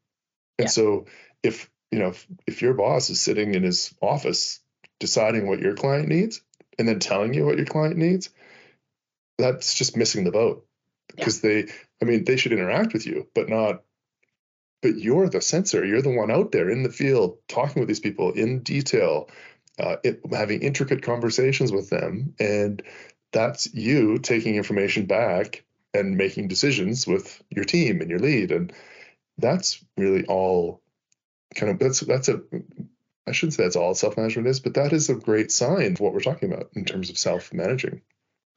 [0.58, 0.68] And Yeah.
[0.68, 1.06] so
[1.42, 4.60] if you know if, if your boss is sitting in his office
[5.00, 6.42] deciding what your client needs
[6.78, 8.30] and then telling you what your client needs,
[9.38, 10.66] that's just missing the boat
[11.16, 11.66] because they
[12.00, 13.82] i mean they should interact with you but not
[14.82, 18.00] but you're the sensor you're the one out there in the field talking with these
[18.00, 19.28] people in detail
[19.80, 22.34] uh, it, having intricate conversations with them.
[22.38, 22.82] And
[23.32, 25.64] that's you taking information back
[25.94, 28.52] and making decisions with your team and your lead.
[28.52, 28.72] And
[29.38, 30.82] that's really all
[31.54, 32.40] kind of that's that's a
[33.26, 36.00] I shouldn't say that's all self management is, but that is a great sign of
[36.00, 38.02] what we're talking about in terms of self managing.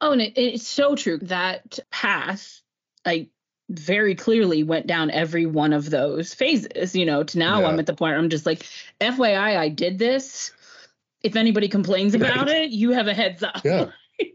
[0.00, 1.18] Oh, and it, it's so true.
[1.18, 2.60] That path,
[3.04, 3.28] I
[3.70, 7.68] very clearly went down every one of those phases, you know, to now yeah.
[7.68, 8.66] I'm at the point where I'm just like,
[9.00, 10.52] FYI, I did this.
[11.24, 12.64] If anybody complains about right.
[12.64, 13.64] it, you have a heads up.
[13.64, 13.86] Yeah.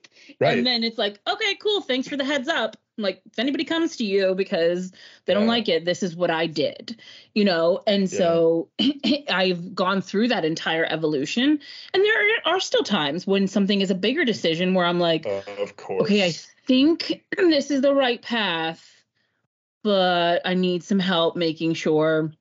[0.42, 0.58] right.
[0.58, 1.82] And then it's like, okay, cool.
[1.82, 2.76] Thanks for the heads up.
[2.98, 4.92] Like, if anybody comes to you because
[5.26, 5.36] they yeah.
[5.36, 7.00] don't like it, this is what I did,
[7.34, 7.82] you know?
[7.88, 8.18] And yeah.
[8.18, 8.70] so
[9.30, 11.60] I've gone through that entire evolution.
[11.94, 15.42] And there are still times when something is a bigger decision where I'm like, uh,
[15.60, 16.02] of course.
[16.04, 16.34] Okay, I
[16.68, 18.86] think this is the right path,
[19.84, 22.34] but I need some help making sure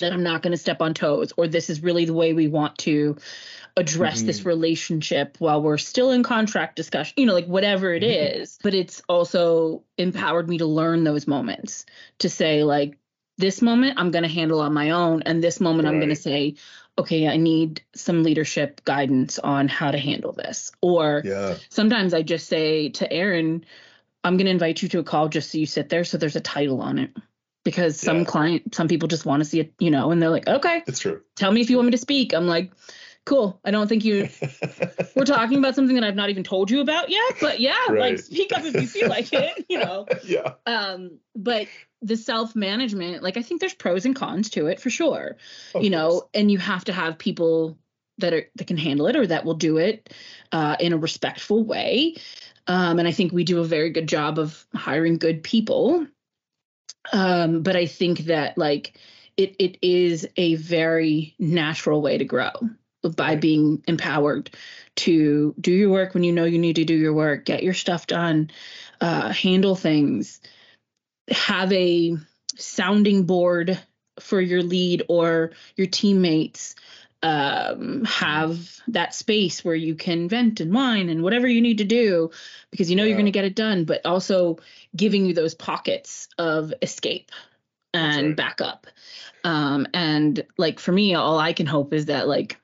[0.00, 2.48] that I'm not going to step on toes, or this is really the way we
[2.48, 3.16] want to
[3.76, 4.26] address mm-hmm.
[4.26, 8.40] this relationship while we're still in contract discussion, you know, like whatever it mm-hmm.
[8.40, 8.58] is.
[8.62, 11.86] But it's also empowered me to learn those moments
[12.18, 12.96] to say, like,
[13.38, 15.22] this moment I'm going to handle on my own.
[15.22, 15.94] And this moment right.
[15.94, 16.56] I'm going to say,
[16.98, 20.72] okay, I need some leadership guidance on how to handle this.
[20.82, 21.56] Or yeah.
[21.70, 23.64] sometimes I just say to Aaron,
[24.22, 26.04] I'm going to invite you to a call just so you sit there.
[26.04, 27.16] So there's a title on it
[27.64, 28.24] because some yeah.
[28.24, 31.00] client, some people just want to see it, you know, and they're like, okay, it's
[31.00, 31.20] true.
[31.36, 32.32] Tell me if you want me to speak.
[32.32, 32.72] I'm like,
[33.26, 33.60] cool.
[33.64, 34.28] I don't think you
[35.14, 38.12] we're talking about something that I've not even told you about yet, but yeah, right.
[38.12, 40.06] like speak up if you feel like it, you know.
[40.24, 40.54] Yeah.
[40.66, 41.66] Um, but
[42.02, 45.36] the self-management, like I think there's pros and cons to it for sure.
[45.74, 47.78] Of you know, and you have to have people
[48.18, 50.12] that are that can handle it or that will do it
[50.52, 52.16] uh, in a respectful way.
[52.66, 56.06] Um, and I think we do a very good job of hiring good people.
[57.12, 58.98] Um, but I think that like
[59.36, 62.50] it it is a very natural way to grow
[63.16, 64.50] by being empowered
[64.94, 67.72] to do your work when you know you need to do your work, get your
[67.74, 68.50] stuff done,
[69.00, 70.40] uh, handle things,
[71.28, 72.16] have a
[72.56, 73.78] sounding board
[74.18, 76.74] for your lead or your teammates.
[77.22, 81.84] Um, have that space where you can vent and whine and whatever you need to
[81.84, 82.30] do
[82.70, 83.08] because you know yeah.
[83.08, 84.58] you're going to get it done, but also
[84.96, 87.30] giving you those pockets of escape
[87.92, 88.36] and right.
[88.36, 88.86] backup.
[89.44, 92.58] Um, and like for me, all I can hope is that like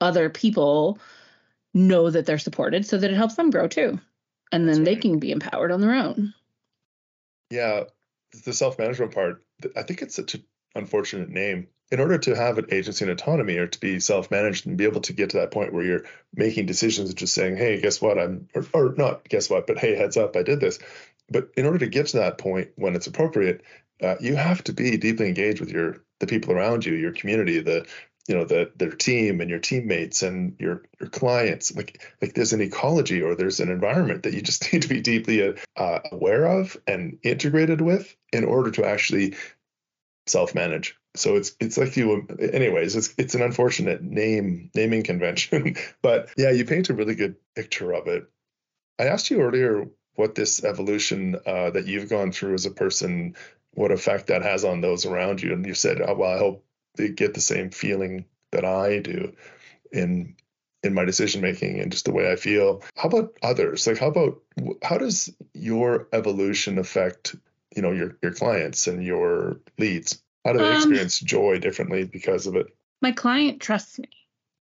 [0.00, 0.98] other people
[1.74, 4.00] know that they're supported so that it helps them grow too.
[4.50, 4.84] And then right.
[4.84, 6.34] they can be empowered on their own.
[7.50, 7.84] Yeah.
[8.44, 9.42] The self management part,
[9.76, 10.44] I think it's such an
[10.74, 11.68] unfortunate name.
[11.90, 14.84] In order to have an agency and autonomy or to be self managed and be
[14.84, 18.00] able to get to that point where you're making decisions, and just saying, hey, guess
[18.00, 18.18] what?
[18.18, 20.78] I'm, or, or not guess what, but hey, heads up, I did this.
[21.30, 23.62] But in order to get to that point when it's appropriate,
[24.02, 27.60] uh, you have to be deeply engaged with your the people around you, your community,
[27.60, 27.86] the
[28.28, 32.52] you know the their team and your teammates and your your clients like like there's
[32.52, 36.44] an ecology or there's an environment that you just need to be deeply uh, aware
[36.44, 39.34] of and integrated with in order to actually
[40.26, 45.76] self manage so it's it's like you anyways it's it's an unfortunate name naming convention
[46.02, 48.28] but yeah you paint a really good picture of it
[48.98, 53.34] i asked you earlier what this evolution uh, that you've gone through as a person
[53.74, 56.64] what effect that has on those around you and you said oh, well i hope
[56.98, 59.32] they get the same feeling that I do
[59.90, 60.36] in
[60.82, 62.82] in my decision making and just the way I feel.
[62.96, 63.86] How about others?
[63.86, 64.42] Like how about
[64.82, 67.34] how does your evolution affect,
[67.74, 70.22] you know, your your clients and your leads?
[70.48, 72.68] How do they um, experience joy differently because of it?
[73.02, 74.08] My client trusts me.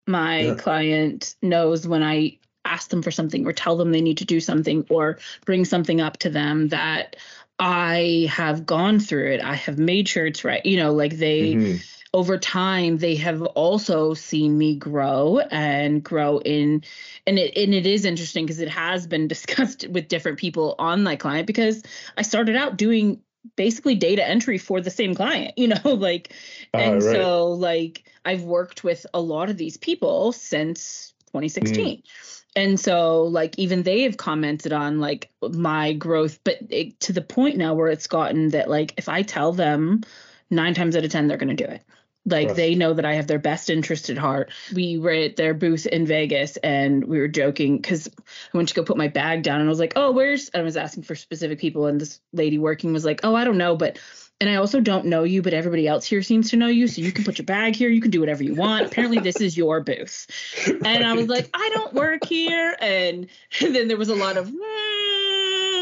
[0.06, 0.56] My yeah.
[0.56, 4.42] client knows when I ask them for something or tell them they need to do
[4.42, 7.16] something or bring something up to them that
[7.58, 9.42] I have gone through it.
[9.42, 10.66] I have made sure it's right.
[10.66, 11.78] You know, like they mm-hmm
[12.14, 16.84] over time they have also seen me grow and grow in
[17.26, 21.04] and it and it is interesting because it has been discussed with different people on
[21.04, 21.84] my client because
[22.18, 23.22] I started out doing
[23.56, 26.34] basically data entry for the same client you know like
[26.74, 27.16] uh, and right.
[27.16, 32.42] so like I've worked with a lot of these people since 2016 mm.
[32.56, 37.22] and so like even they have commented on like my growth but it, to the
[37.22, 40.02] point now where it's gotten that like if I tell them
[40.50, 41.84] nine times out of ten they're going to do it
[42.28, 44.52] like they know that I have their best interest at heart.
[44.74, 48.08] We were at their booth in Vegas and we were joking because
[48.54, 50.62] I went to go put my bag down and I was like, oh, where's, I
[50.62, 51.86] was asking for specific people.
[51.88, 53.78] And this lady working was like, oh, I don't know.
[53.78, 54.00] But,
[54.40, 56.88] and I also don't know you, but everybody else here seems to know you.
[56.88, 57.90] So you can put your bag here.
[57.90, 58.86] You can do whatever you want.
[58.86, 60.28] Apparently, this is your booth.
[60.86, 62.76] And I was like, I don't work here.
[62.80, 63.28] And,
[63.62, 64.87] and then there was a lot of, mm,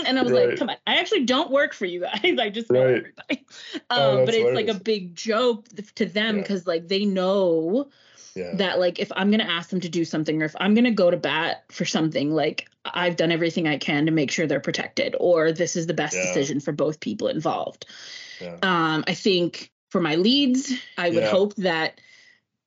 [0.06, 0.50] and I was Right.
[0.50, 2.20] like, come on, I actually don't work for you guys.
[2.40, 2.96] I just know Right.
[2.98, 3.46] everybody.
[3.90, 6.42] Oh, Um, but that's it's like a big joke to them Yeah.
[6.42, 7.90] because like they know
[8.36, 8.56] Yeah.
[8.56, 11.10] that like if I'm gonna ask them to do something or if I'm gonna go
[11.12, 15.16] to bat for something, like I've done everything I can to make sure they're protected
[15.20, 16.22] or this is the best Yeah.
[16.22, 17.86] decision for both people involved.
[18.40, 18.56] yeah.
[18.62, 21.30] Um, I think for my leads, I would Yeah.
[21.30, 22.02] hope that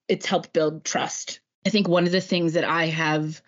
[0.09, 1.41] it's helped build trust.
[1.66, 3.43] I think one of the things that I have,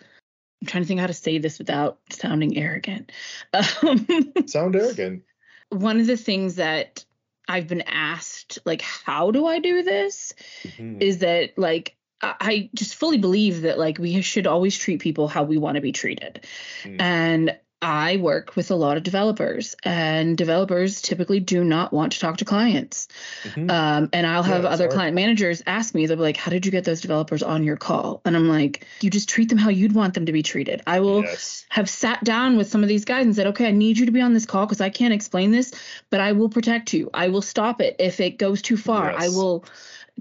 [0.61, 3.13] I'm trying to think how to say this without sounding arrogant.
[3.55, 4.07] Um,
[4.47, 5.23] Sound arrogant.
[5.71, 7.05] one of the things that
[7.49, 10.33] I've been asked, like, how do I do this?
[10.65, 11.03] Mhm.
[11.03, 15.27] Is that like, I I just fully believe that like we should always treat people
[15.29, 16.47] how we want to be treated.
[16.85, 17.01] Mm.
[17.01, 22.21] And I work with a lot of developers, and developers typically do not want to
[22.21, 23.09] talk to clients.
[23.45, 23.71] Mhm.
[23.71, 24.95] Um, and I'll have it's other hard.
[24.95, 27.77] client managers ask me, they'll be like, How did you get those developers on your
[27.77, 28.21] call?
[28.25, 30.83] And I'm like, You just treat them how you'd want them to be treated.
[30.87, 31.65] I will yes.
[31.71, 34.13] have sat down with some of these guys and said, Okay, I need you to
[34.13, 35.73] be on this call because I can't explain this,
[36.11, 37.09] but I will protect you.
[37.15, 39.11] I will stop it if it goes too far.
[39.11, 39.65] I will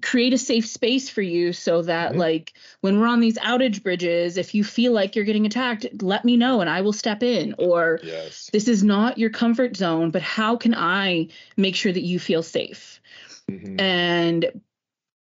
[0.02, 2.18] create a safe space for you so that Mhm.
[2.18, 6.24] like when we're on these outage bridges if you feel like you're getting attacked let
[6.24, 8.50] me know and i will step in or Yes.
[8.54, 11.28] this is not your comfort zone but how can i
[11.58, 13.02] make sure that you feel safe
[13.50, 13.82] Mhm.
[13.82, 14.62] and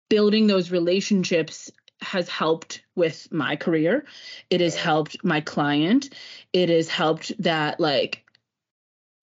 [0.08, 4.04] building those relationships has helped with my career
[4.50, 6.10] it has helped my client
[6.52, 8.22] it has helped that like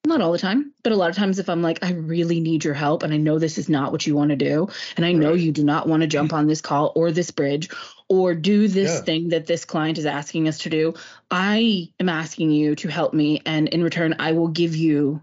[0.06, 2.64] not all the time but a lot of times if i'm like i really need
[2.64, 5.14] your help and i know this is not what you want to do and i
[5.14, 6.40] know you do not want to jump mm-hmm.
[6.40, 7.70] on this call or this bridge
[8.10, 9.02] or do this Yeah.
[9.02, 10.94] thing that this client is asking us to do
[11.32, 15.22] i am asking you to help me and in return i will give you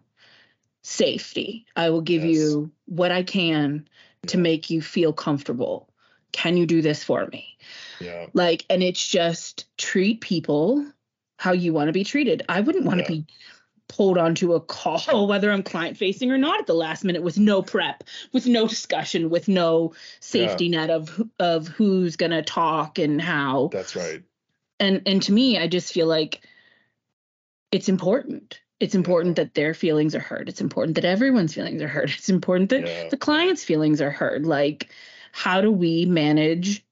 [0.82, 2.36] safety i will give Yes.
[2.36, 3.86] you what i can
[4.28, 4.42] to Yeah.
[4.42, 5.88] make you feel comfortable
[6.32, 7.58] can you do this for me
[8.00, 8.26] Yeah.
[8.32, 10.86] like and it's just treat people
[11.36, 13.20] how you want to be treated i wouldn't want to Yeah.
[13.20, 13.26] be
[13.91, 17.38] pulled onto a call whether i'm client facing or not at the last minute with
[17.38, 22.99] no prep with no discussion with no safety net of of who's going to talk
[23.01, 23.68] and how.
[23.72, 24.22] That's right.
[24.78, 26.41] and and to me i just feel like
[27.72, 28.61] it's important.
[28.80, 30.49] It's important that their feelings are heard.
[30.49, 32.11] It's important that everyone's feelings are heard.
[32.18, 33.09] It's important that Yeah.
[33.11, 34.47] the client's feelings are heard.
[34.47, 34.88] Like
[35.32, 36.84] how do we manage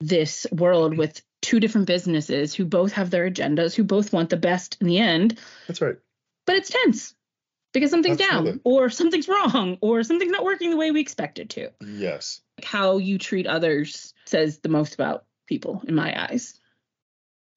[0.00, 4.36] this world with two different businesses who both have their agendas who both want the
[4.36, 5.96] best in the end That's right.
[6.46, 7.14] but it's tense
[7.72, 11.50] because something's down or something's wrong or something's not working the way we expect it
[11.50, 12.40] to Yes.
[12.62, 16.60] how you treat others says the most about people in my eyes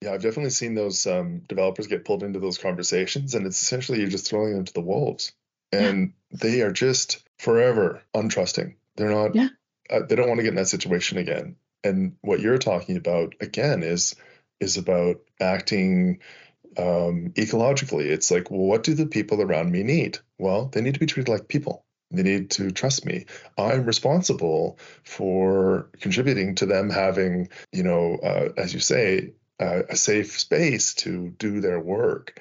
[0.00, 4.00] Yeah, I've definitely seen those um, developers get pulled into those conversations, and it's essentially
[4.00, 5.32] you're just throwing them to the wolves,
[5.72, 8.74] and they are just forever untrusting.
[8.96, 9.34] They're not.
[9.34, 9.48] Yeah.
[9.88, 11.56] Uh, they don't want to get in that situation again.
[11.84, 14.16] And what you're talking about again is
[14.60, 16.20] is about acting
[16.78, 18.06] um, ecologically.
[18.06, 20.18] It's like, well, what do the people around me need?
[20.38, 21.84] Well, they need to be treated like people.
[22.10, 23.26] They need to trust me.
[23.58, 29.96] I'm responsible for contributing to them having, you know, uh, as you say, uh, a
[29.96, 32.40] safe space to do their work,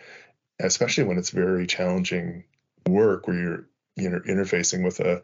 [0.60, 2.44] especially when it's very challenging
[2.88, 5.22] work where you're you know interfacing with a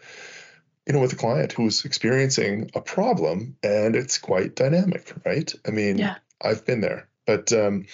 [0.89, 5.53] you know with a client who's experiencing a problem and it's quite dynamic, right?
[5.65, 6.15] I mean, Yeah.
[6.41, 7.85] I've been there, but um,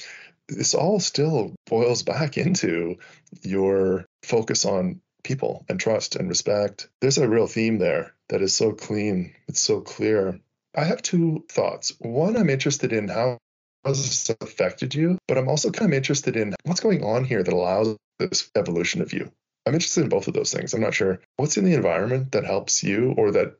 [0.47, 2.97] this all still boils back into
[3.43, 6.87] your focus on people and trust and respect.
[7.01, 9.33] There's a real theme there that is so clean.
[9.49, 10.39] It's so clear.
[10.73, 11.91] I have two thoughts.
[11.99, 13.39] One, I'm interested in how
[13.83, 17.43] has this affected you, but I'm also kind of interested in what's going on here
[17.43, 19.31] that allows this evolution of you.
[19.65, 20.73] I'm interested in both of those things.
[20.73, 23.57] I'm not sure what's in the environment that helps you or that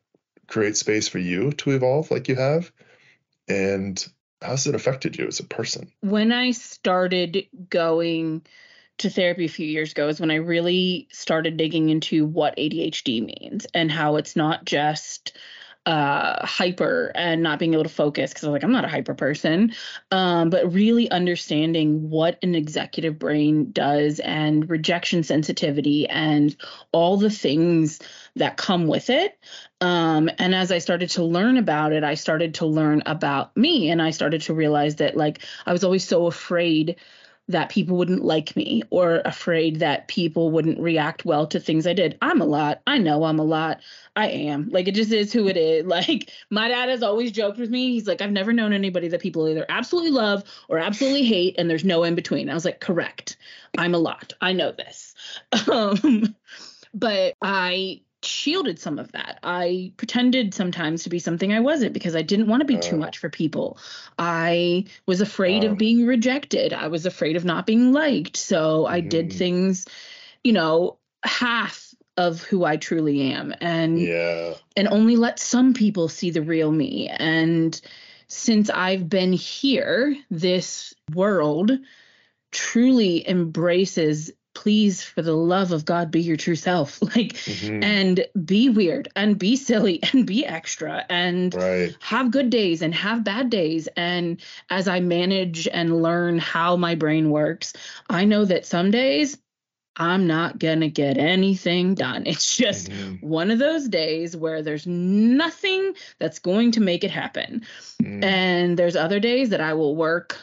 [0.48, 2.72] creates space for you to evolve like you have,
[3.48, 4.06] and
[4.42, 5.92] how's it affected you as a person?
[6.02, 8.46] when I started going
[8.98, 13.26] to therapy a few years ago is when I really started digging into what ADHD
[13.26, 15.38] means and how it's not just
[15.86, 18.90] uh hyper and not being able to focus because I was like I'm not a
[18.90, 19.74] hyper person.
[20.12, 26.56] Um but really understanding what an executive brain does and rejection sensitivity and
[26.92, 28.00] all the things
[28.36, 29.38] that come with it.
[29.82, 33.90] Um and as I started to learn about it I started to learn about me
[33.90, 36.96] and I started to realize that like I was always so afraid
[37.48, 41.94] that people wouldn't like me or afraid that people wouldn't react well to things I
[41.94, 42.18] did.
[42.22, 42.82] I'm a lot.
[42.88, 43.82] I know I'm a lot.
[44.16, 44.70] I am.
[44.70, 45.86] Like it just is who it is.
[45.96, 47.92] Like my dad has always joked with me.
[47.92, 51.70] He's like, I've never known anybody that people either absolutely love or absolutely hate, and
[51.70, 52.50] there's no in between.
[52.50, 53.38] I was like, correct.
[53.78, 54.34] I'm a lot.
[54.42, 55.14] I know this.
[55.72, 56.36] Um,
[56.94, 59.40] but I shielded some of that.
[59.44, 62.96] I pretended sometimes to be something I wasn't because I didn't want to be too
[62.96, 63.00] Oh.
[63.00, 63.78] much for people.
[64.18, 65.72] I was afraid Wow.
[65.72, 66.74] of being rejected.
[66.74, 68.38] I was afraid of not being liked.
[68.38, 69.38] So I did Mhm.
[69.38, 69.86] things,
[70.44, 74.54] you know, half of who I truly am and Yeah.
[74.78, 77.08] and only let some people see the real me.
[77.08, 77.80] And
[78.28, 81.72] since I've been here, this world
[82.52, 87.00] truly embraces please for the love of God be your true self.
[87.16, 87.84] Like Mhm.
[87.84, 91.96] and be weird and be silly and be extra and Right.
[92.00, 93.88] have good days and have bad days.
[93.96, 97.74] And as I manage and learn how my brain works,
[98.10, 99.38] I know that some days
[99.98, 102.24] I'm not going to get anything done.
[102.26, 103.22] It's just Mhm.
[103.22, 107.62] one of those days where there's nothing that's going to make it happen.
[108.04, 108.24] Mm.
[108.24, 110.38] And there's other days that I will work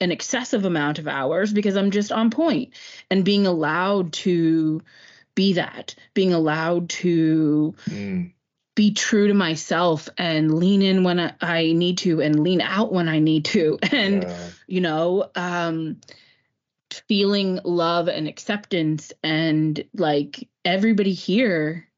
[0.00, 2.74] an excessive amount of hours because I'm just on point
[3.10, 4.82] and being allowed to
[5.34, 8.32] be that, being allowed to Mm.
[8.74, 12.92] be true to myself and lean in when I, I need to and lean out
[12.92, 13.78] when I need to.
[13.92, 14.48] And, Yeah.
[14.68, 16.00] you know, um,
[17.08, 21.88] feeling love and acceptance and like everybody here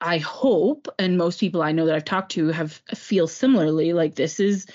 [0.00, 3.92] I hope, and most people I know that I've talked to have feel similarly.
[3.92, 4.66] Like this is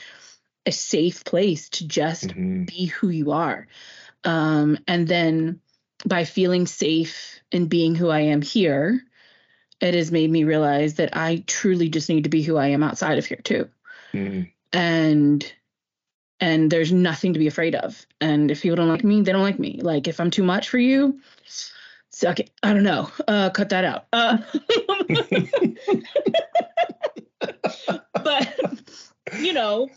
[0.66, 2.68] a safe place to just Mhm.
[2.68, 3.68] be who you are.
[4.24, 5.62] Um, and then
[6.06, 9.04] by feeling safe in being who I am here,
[9.82, 12.84] it has made me realize that I truly just need to be who I am
[12.84, 13.70] outside of here too.
[14.14, 14.52] Mm.
[14.74, 15.54] And
[16.40, 18.06] and there's nothing to be afraid of.
[18.20, 19.80] And if people don't like me, they don't like me.
[19.82, 21.20] Like if I'm too much for you,
[22.10, 22.52] suck it.
[22.62, 23.10] I don't know.
[23.28, 24.08] Uh, cut that out.
[24.12, 24.40] Uh,
[28.14, 28.60] but
[29.40, 29.90] you know,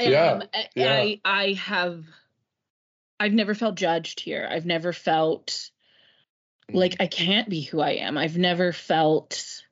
[0.00, 0.92] Yeah, um, I- yeah.
[0.92, 2.04] I I have
[3.20, 4.46] I've never felt judged here.
[4.50, 5.70] I've never felt
[6.70, 8.16] like I can't be who I am.
[8.18, 9.62] I've never felt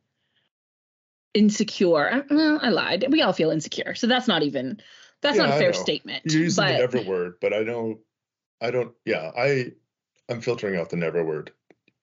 [1.34, 2.10] insecure.
[2.12, 3.04] I- Well, I lied.
[3.10, 4.80] We all feel insecure, so that's not even
[5.22, 6.22] that's not a fair statement.
[6.26, 7.98] You're using but the never word, but I don't.
[8.60, 8.92] I don't.
[9.04, 9.72] Yeah, I.
[10.28, 11.52] I'm filtering out the never word.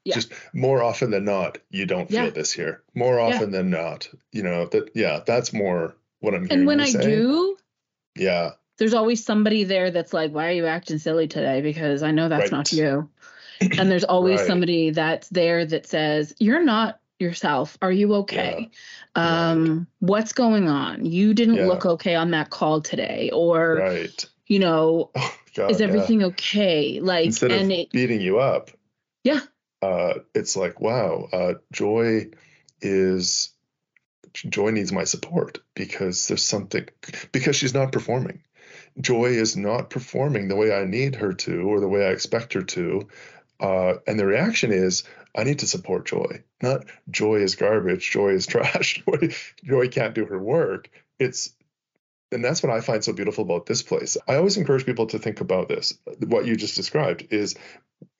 [0.06, 0.16] Yeah.
[0.16, 2.30] Just more often than not, you don't feel Yeah.
[2.30, 2.84] this here.
[2.94, 3.36] More Yeah.
[3.36, 4.92] often than not, you know that.
[4.96, 6.60] Yeah, that's more what I'm hearing.
[6.60, 7.02] and when I say.
[7.02, 7.58] do,
[8.16, 12.12] yeah, there's always somebody there that's like, "Why are you acting silly today?" Because I
[12.12, 13.10] know that's not you.
[13.78, 14.48] And there's always Right.
[14.48, 17.78] somebody that's there that says, "You're not yourself.
[17.82, 18.70] Are you okay?
[19.16, 21.06] Um, what's going on?
[21.06, 21.68] You didn't Yeah.
[21.68, 24.26] look okay on that call today, or right.
[24.48, 25.86] you know, Oh God, is yeah.
[25.86, 28.72] everything okay?" Like, instead and of it, beating you up
[29.24, 29.40] yeah,
[29.82, 32.28] uh it's like wow uh joy
[32.82, 33.53] is
[34.34, 36.88] joy needs my support because there's something
[37.32, 38.44] because she's not performing
[39.00, 42.54] joy is not performing the way i need her to or the way i expect
[42.54, 43.08] her to
[43.60, 45.04] uh and the reaction is
[45.36, 50.16] i need to support joy not joy is garbage joy is trash joy, joy can't
[50.16, 51.54] do her work it's
[52.34, 54.18] and that's what I find so beautiful about this place.
[54.28, 55.94] I always encourage people to think about this.
[56.26, 57.56] What you just described is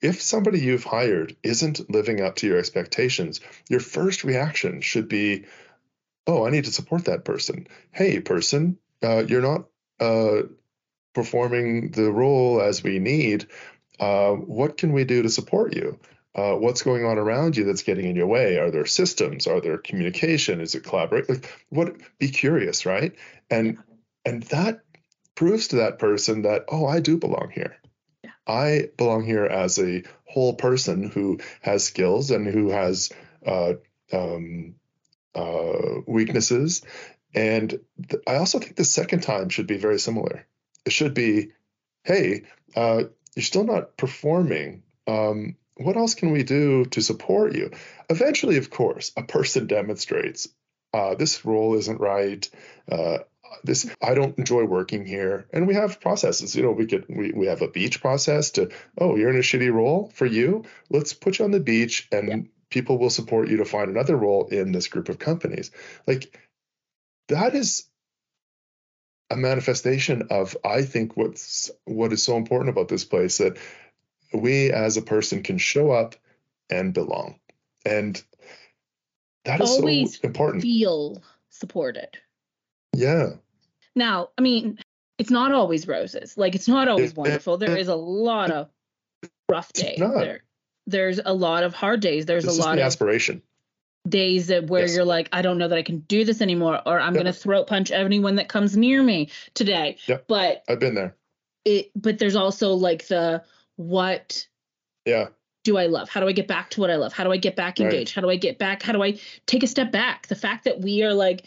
[0.00, 5.44] if somebody you've hired isn't living up to your expectations, your first reaction should be,
[6.26, 7.66] "Oh, I need to support that person.
[7.92, 9.66] Hey, person, uh, you're not
[10.00, 10.42] uh,
[11.14, 13.46] performing the role as we need.
[14.00, 15.98] Uh, what can we do to support you?
[16.34, 18.58] Uh, what's going on around you that's getting in your way?
[18.58, 19.46] Are there systems?
[19.46, 20.60] Are there communication?
[20.60, 21.28] Is it collaborate?
[21.28, 21.94] Like, what?
[22.18, 23.14] Be curious, right?
[23.50, 23.78] And
[24.24, 24.80] and that
[25.36, 27.76] proves to that person that oh, I do belong here.
[28.24, 28.30] Yeah.
[28.46, 33.12] I belong here as a whole person who has skills and who has
[33.46, 33.74] uh,
[34.12, 34.74] um,
[35.34, 36.82] uh, weaknesses.
[37.34, 40.46] And th- I also think the second time should be very similar.
[40.86, 41.50] It should be,
[42.04, 42.44] hey,
[42.76, 43.04] uh,
[43.34, 44.82] you're still not performing.
[45.06, 47.72] Um, what else can we do to support you?
[48.08, 50.48] Eventually, of course, a person demonstrates
[50.92, 52.48] uh, this role isn't right.
[52.90, 53.18] Uh,
[53.64, 56.54] this I don't enjoy working here, and we have processes.
[56.54, 59.40] You know, we could we, we have a beach process to oh you're in a
[59.40, 60.64] shitty role for you.
[60.90, 62.40] Let's put you on the beach, and Yeah.
[62.74, 65.70] People will support you to find another role in this group of companies.
[66.08, 66.36] Like
[67.28, 67.88] that is
[69.30, 73.56] a manifestation of I think what's what is so important about this place that
[74.32, 76.16] we as a person can show up
[76.68, 77.38] and belong,
[77.86, 78.20] and
[79.44, 80.62] that is Always so important.
[80.62, 82.18] feel supported.
[82.92, 83.34] Yeah.
[83.94, 84.78] Now, I mean,
[85.18, 86.36] it's not always roses.
[86.36, 87.56] Like it's not always It- wonderful.
[87.56, 88.68] There it- is a lot of
[89.48, 89.98] rough days.
[89.98, 90.42] There,
[90.86, 92.26] there's a lot of hard days.
[92.26, 93.42] There's This a lot of aspiration.
[94.08, 94.94] days that where Yes.
[94.94, 97.20] you're like, I don't know that I can do this anymore, or I'm Yeah.
[97.20, 99.96] gonna throat punch anyone that comes near me today.
[100.06, 100.24] Yep.
[100.28, 101.16] But I've been there.
[101.64, 103.42] it but there's also like the
[103.76, 104.46] what
[105.06, 105.28] Yeah.
[105.62, 106.10] do I love?
[106.10, 107.14] How do I get back to what I love?
[107.14, 107.86] How do I get back Right.
[107.86, 108.14] engaged?
[108.14, 108.82] How do I get back?
[108.82, 110.26] How do I take a step back?
[110.26, 111.46] The fact that we are like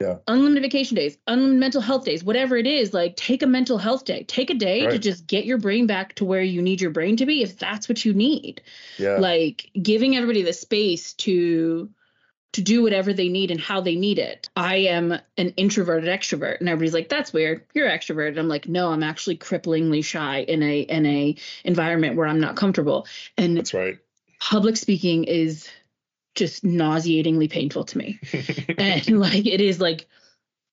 [0.00, 0.18] Yeah.
[0.28, 4.04] unlimited vacation days, unlimited mental health days, whatever it is, like take a mental health
[4.04, 4.22] day.
[4.22, 7.16] Take a day to just get your brain back to where you need your brain
[7.16, 8.62] to be if that's what you need.
[8.96, 9.16] Yeah.
[9.16, 11.90] Like giving everybody the space to
[12.52, 14.48] to do whatever they need and how they need it.
[14.56, 17.64] I am an introverted extrovert and everybody's like that's weird.
[17.74, 18.38] You're extroverted.
[18.38, 22.56] I'm like no, I'm actually cripplingly shy in a in a environment where I'm not
[22.56, 23.06] comfortable.
[23.36, 23.98] And That's right.
[24.40, 25.68] public speaking is
[26.38, 28.18] just nauseatingly painful to me.
[28.78, 30.06] and like it is like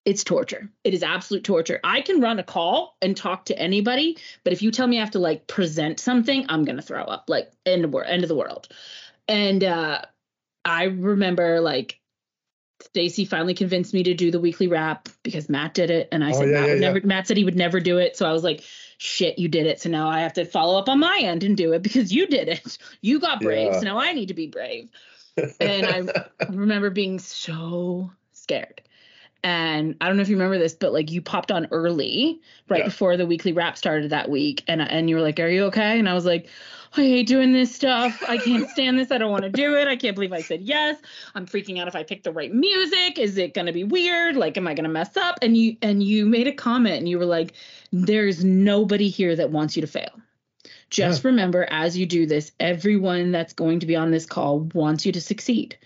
[0.06, 0.70] it's torture.
[0.84, 1.80] It is absolute torture.
[1.84, 5.02] I can run a call and talk to anybody, but if you tell me I
[5.02, 7.26] have to like present something, I'm gonna throw up.
[7.28, 8.68] Like end of end of the world.
[9.28, 10.02] And uh
[10.64, 12.00] I remember like
[12.82, 16.32] Stacy finally convinced me to do the weekly wrap because Matt did it, and I
[16.32, 16.80] Oh, said yeah, Matt yeah, yeah.
[16.80, 17.02] never.
[17.08, 18.64] Matt said he would never do it, so I was like,
[18.98, 21.56] "Shit, you did it." So now I have to follow up on my end and
[21.56, 22.78] do it because you did it.
[23.02, 24.90] You got brave, so now I need to be brave.
[25.60, 26.04] And I
[26.50, 28.82] remember being so scared.
[29.44, 32.80] And I don't know if you remember this, but like you popped on early right
[32.80, 32.86] Yeah.
[32.86, 35.66] before the weekly wrap started that week, and uh, and you were like, "Are you
[35.66, 36.48] okay?" And I was like,
[36.98, 38.24] "I hate doing this stuff.
[38.28, 39.12] I can't stand this.
[39.12, 39.88] I don't want to do it.
[39.88, 40.98] I can't believe I said yes.
[41.36, 43.20] I'm freaking out if I pick the right music.
[43.20, 44.36] Is it gonna be weird?
[44.36, 47.20] Like, am I gonna mess up?" And you and you made a comment, and you
[47.20, 47.54] were like,
[47.92, 50.10] "There's nobody here that wants you to fail."
[50.90, 55.06] Just remember, as you do this, everyone that's going to be on this call wants
[55.06, 55.78] you to succeed.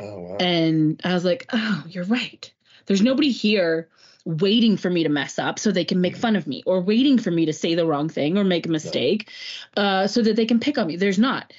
[0.00, 0.36] oh wow.
[0.38, 2.52] And I was like, oh, you're right.
[2.86, 3.88] There's nobody here
[4.24, 7.18] waiting for me to mess up so they can make fun of me or waiting
[7.18, 9.30] for me to say the wrong thing or make a mistake
[9.76, 10.96] uh, so that they can pick on me.
[10.96, 11.52] There's not.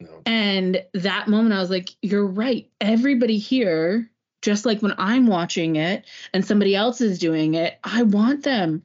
[0.00, 0.22] no.
[0.26, 2.68] And that moment, I was like, you're right.
[2.80, 4.10] Everybody here,
[4.42, 8.82] just like when I'm watching it and somebody else is doing it, I want them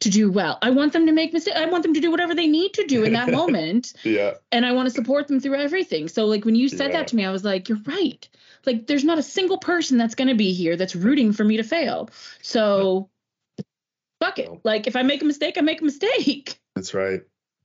[0.00, 0.58] to do well.
[0.62, 1.56] I want them to make mistakes.
[1.58, 4.34] I want them to do whatever they need to do in that moment Yeah.
[4.52, 6.08] and I want to support them through everything.
[6.08, 6.98] So like when you said Yeah.
[6.98, 8.28] that to me, I was like, you're right.
[8.64, 11.56] Like there's not a single person that's going to be here that's rooting for me
[11.56, 12.10] to fail.
[12.42, 13.10] So
[14.20, 14.50] fuck it.
[14.64, 16.58] Like if I make a mistake, I make a mistake.
[16.76, 17.22] That's right.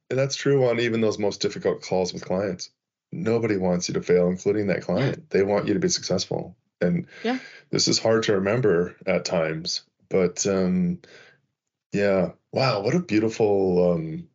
[0.09, 2.71] And that's true on even those most difficult calls with clients.
[3.11, 5.29] Nobody wants you to fail, including that client.
[5.29, 6.55] They want you to be successful.
[6.81, 7.37] And Yeah.
[7.69, 10.99] this is hard to remember at times, but um
[11.93, 12.31] yeah.
[12.51, 14.27] Wow, what a beautiful um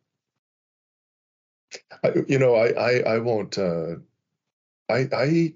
[2.03, 3.97] I, you know, I I I won't uh
[4.89, 5.53] I I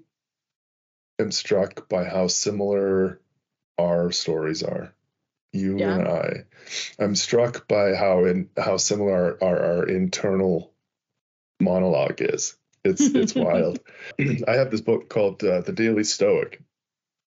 [1.18, 3.20] am struck by how similar
[3.78, 4.94] our stories are.
[5.52, 5.98] You Yeah.
[5.98, 6.44] and I.
[6.98, 10.72] I'm struck by how in how similar our, our internal
[11.60, 12.56] monologue is.
[12.84, 13.80] It's it's wild.
[14.48, 16.60] I have this book called uh, The Daily Stoic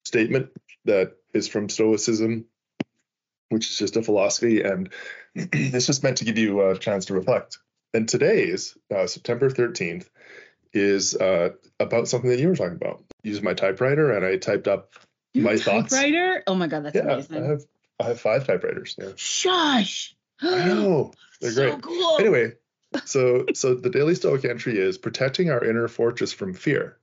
[0.06, 0.52] Statement
[0.86, 2.46] that is from Stoicism,
[3.50, 4.90] which is just a philosophy, and
[5.36, 7.58] it's just meant to give you a chance to reflect.
[7.94, 10.08] And today's uh, September 13th
[10.74, 13.04] is uh, about something that you were talking about.
[13.24, 14.92] Used my typewriter and I typed up.
[15.34, 15.94] You have My a thoughts?
[15.94, 16.44] typewriter?
[16.48, 17.44] Oh my god, that's yeah, amazing.
[17.44, 17.62] I have
[18.00, 18.96] I have five typewriters.
[18.98, 19.12] Yeah.
[19.16, 20.16] Shush.
[20.42, 21.82] I know they're so great.
[21.82, 22.18] cool.
[22.20, 22.54] Anyway,
[23.06, 26.98] so so the daily stoic entry is protecting our inner fortress from fear.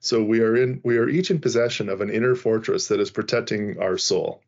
[0.00, 3.10] So we are in we are each in possession of an inner fortress that is
[3.10, 4.42] protecting our soul.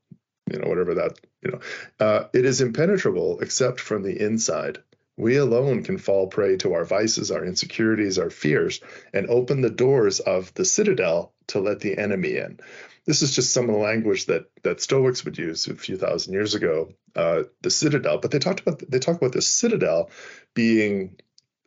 [0.52, 1.60] You know, whatever that, you know.
[1.98, 4.78] Uh, it is impenetrable except from the inside.
[5.16, 8.80] We alone can fall prey to our vices, our insecurities, our fears,
[9.12, 12.60] and open the doors of the citadel to let the enemy in.
[13.04, 16.34] This is just some of the language that that Stoics would use a few thousand
[16.34, 16.92] years ago.
[17.16, 20.10] Uh, the citadel, but they talked about they talk about the citadel
[20.54, 21.16] being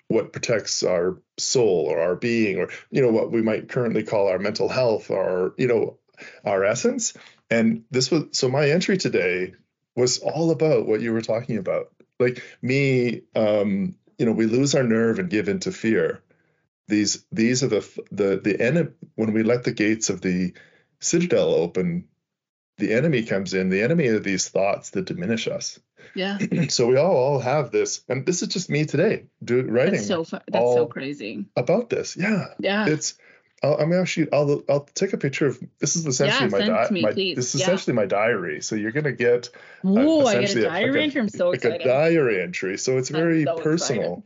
[0.08, 4.28] what protects our soul or our being, or you know what we might currently call
[4.28, 5.98] our mental health, or you know
[6.46, 7.14] our essence.
[7.52, 9.54] And this was so my entry today
[9.95, 11.91] was all about what you were talking about.
[12.20, 16.24] Like me, um, you know, we lose our nerve and give into fear.
[16.88, 20.54] These these are the the the enemy when we let the gates of the
[20.99, 22.08] citadel open,
[22.78, 23.70] the enemy comes in.
[23.70, 25.80] The enemy are these thoughts that diminish us.
[26.16, 26.38] Yeah.
[26.70, 30.08] so we all all have this, and this is just me today, do writing That's
[30.08, 31.45] so fu- that's all- so crazy.
[31.56, 32.16] about this.
[32.18, 32.88] Yeah, Yeah.
[32.88, 33.16] it's.
[33.64, 34.32] I'll, I'm actually.
[34.34, 34.64] I'll.
[34.70, 35.59] I'll take a picture of.
[35.80, 37.36] This is essentially my, send di- me, my please.
[37.36, 37.68] This is Yeah.
[37.68, 38.62] essentially my diary.
[38.62, 39.49] So you're gonna get
[39.86, 41.22] Ooh, I get a diary a- entry.
[41.22, 41.82] I'm so like excited.
[41.82, 42.78] a diary entry.
[42.78, 44.01] So it's I'm very so personal.
[44.01, 44.24] excited.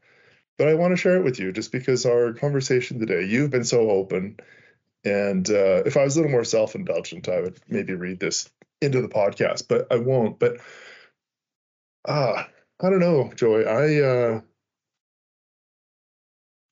[0.58, 3.66] But I want to share it with you just because our conversation today, you've been
[3.66, 4.38] so open.
[5.04, 8.50] And uh, if I was a little more self indulgent, I would maybe read this
[8.82, 10.40] into the podcast, but I won't.
[10.40, 10.58] But
[12.08, 12.48] ah,
[12.82, 13.64] I don't know, Joy.
[13.64, 14.42] I uh,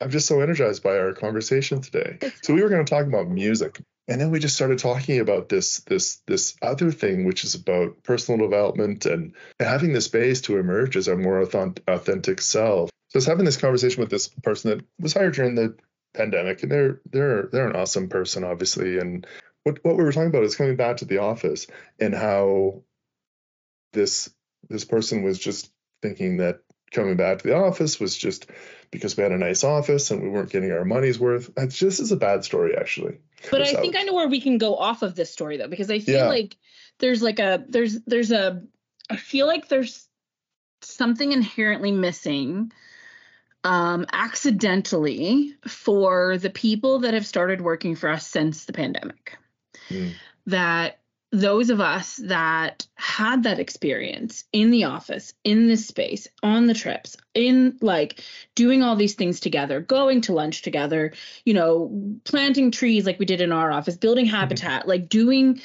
[0.04, 2.20] I'm just so energized by our conversation today.
[2.42, 5.48] So we were going to talk about music, and then we just started talking about
[5.48, 10.58] this this this other thing, which is about personal development and having the space to
[10.58, 12.90] emerge as our more authentic self.
[13.10, 15.78] So I was having this conversation with this person that was hired during the
[16.14, 19.00] pandemic, and they're they're they're an awesome person, obviously.
[19.00, 19.26] And
[19.64, 22.84] what what we were talking about is coming back to the office and how
[23.94, 24.30] this
[24.68, 26.60] this person was just thinking that
[26.94, 28.46] coming back to the office was just
[28.92, 31.52] because we had a nice office and we weren't getting our money's worth.
[31.58, 33.18] It's just is a bad story, actually.
[33.52, 35.92] But I think I know where we can go off of this story though, because
[35.92, 36.28] I feel Yeah.
[36.28, 36.56] like
[37.00, 38.64] there's like a there's there's a
[39.10, 40.08] I feel like there's
[40.82, 42.72] something inherently missing
[43.64, 49.38] um accidentally for the people that have started working for us since the pandemic
[49.90, 50.10] Hmm.
[50.48, 51.00] that
[51.34, 56.76] those of us that had that experience in the office, in this space, on the
[56.76, 58.22] trips, in like
[58.54, 61.12] doing all these things together, going to lunch together,
[61.44, 65.60] you know, planting trees like we did in our office, building habitat, like doing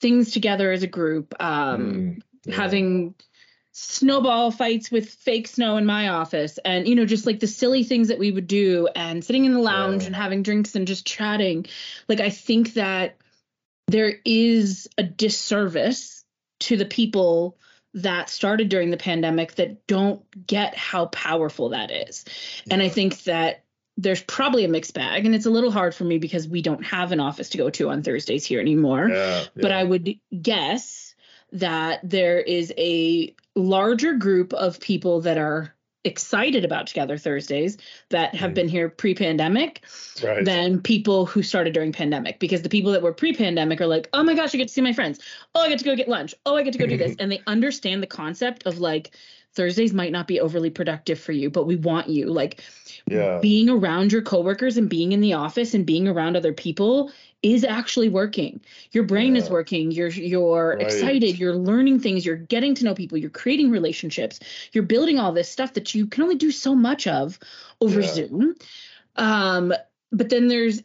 [0.00, 2.54] things together as a group, um, Mm, yeah.
[2.56, 3.14] having
[3.72, 7.84] snowball fights with fake snow in my office and you know just like the silly
[7.84, 10.06] things that we would do and sitting in the lounge Yeah.
[10.08, 11.66] and having drinks and just chatting
[12.08, 13.16] like i think that
[13.90, 16.24] there is a disservice
[16.60, 17.58] to the people
[17.94, 22.24] that started during the pandemic that don't get how powerful that is.
[22.70, 23.64] And i think that
[23.96, 26.84] there's probably a mixed bag and it's a little hard for me because we don't
[26.84, 29.08] have an office to go to on thursdays here anymore.
[29.08, 29.72] Yeah, but.
[29.72, 31.14] I would guess
[31.52, 35.74] that there is a larger group of people that are
[36.04, 37.76] excited about Together Thursdays
[38.08, 38.54] that have Mm.
[38.54, 39.82] been here pre-pandemic
[40.22, 40.44] right.
[40.44, 44.22] than people who started during pandemic because the people that were pre-pandemic are like, "Oh
[44.22, 45.20] my gosh, I get to see my friends.
[45.54, 46.34] Oh, I get to go get lunch.
[46.46, 49.10] Oh, I get to go do this." and they understand the concept of like
[49.54, 52.26] Thursdays might not be overly productive for you, but we want you.
[52.26, 52.62] Like
[53.06, 53.38] yeah.
[53.42, 57.10] being around your coworkers and being in the office and being around other people
[57.42, 58.60] is actually working.
[58.92, 59.90] Your brain is working.
[59.90, 60.82] You're you're Right.
[60.86, 61.38] excited.
[61.38, 62.24] You're learning things.
[62.26, 63.16] You're getting to know people.
[63.16, 64.40] You're creating relationships.
[64.72, 67.38] You're building all this stuff that you can only do so much of
[67.80, 68.06] over Yeah.
[68.06, 68.54] Zoom.
[69.16, 69.72] Um,
[70.12, 70.82] but then there's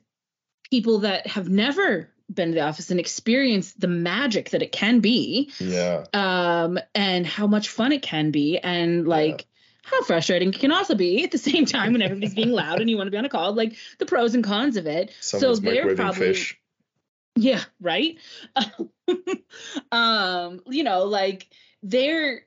[0.72, 4.99] people that have never been to the office and experienced the magic that it can
[4.99, 6.06] be yeah.
[6.14, 9.45] um and how much fun it can be and like
[9.86, 12.90] how frustrating it can also be at the same time when everybody's being loud and
[12.90, 15.58] you want to be on a call like the pros and cons of it Someone's
[15.60, 16.60] so they're probably fish.
[17.36, 18.18] yeah right
[19.92, 21.48] um you know like
[21.84, 22.46] they're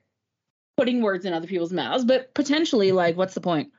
[0.77, 3.71] putting words in other people's mouths but potentially like what's the point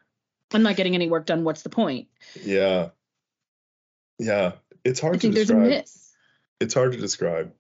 [0.53, 2.09] i'm not getting any work done what's the point
[2.43, 2.91] Yeah.
[4.19, 4.53] Yeah.
[4.85, 5.69] It's hard i to think there's a describe.
[5.83, 6.13] miss
[6.61, 7.53] It's hard to describe.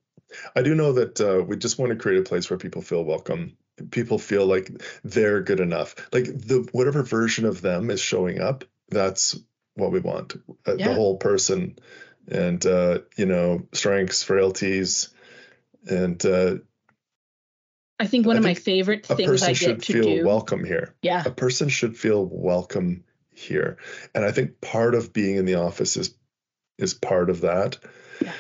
[0.55, 3.03] I do know that uh, we just want to create a place where people feel
[3.05, 3.57] welcome.
[3.91, 4.71] People feel like
[5.05, 5.95] they're good enough.
[6.13, 9.39] Like the whatever version of them is showing up, that's
[9.75, 10.37] what we want.
[10.67, 10.89] Uh, Yeah.
[10.89, 11.79] The whole person,
[12.29, 15.09] and uh, you know, strengths, frailties,
[15.89, 16.57] and uh,
[17.99, 20.65] i think one I of my favorite things i should get to feel do welcome
[20.65, 20.95] here.
[21.03, 23.05] yeah a person should feel welcome
[23.35, 23.79] here
[24.15, 26.15] and i think part of being in the office is
[26.79, 27.79] is part of that
[28.21, 28.33] Yeah.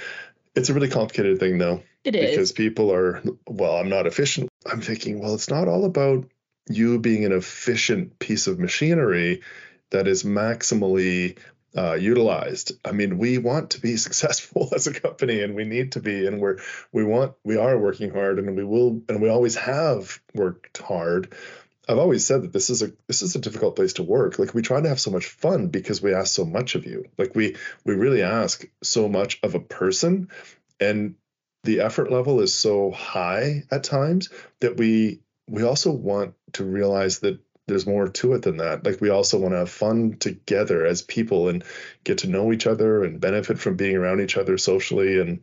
[0.54, 4.49] it's a really complicated thing though it is because people are well i'm not efficient
[4.66, 6.24] i'm thinking well it's not all about
[6.68, 9.42] you being an efficient piece of machinery
[9.90, 11.36] that is maximally
[11.76, 15.92] uh, utilized i mean we want to be successful as a company and we need
[15.92, 16.58] to be and we're
[16.92, 21.34] we want we are working hard and we will and we always have worked hard
[21.90, 24.38] I've always said that this is a this is a difficult place to work.
[24.38, 27.06] Like we try to have so much fun because we ask so much of you.
[27.18, 30.28] Like we we really ask so much of a person
[30.78, 31.16] and
[31.64, 34.30] the effort level is so high at times
[34.60, 38.84] that we we also want to realize that there's more to it than that.
[38.84, 41.64] Like we also want to have fun together as people and
[42.04, 45.42] get to know each other and benefit from being around each other socially and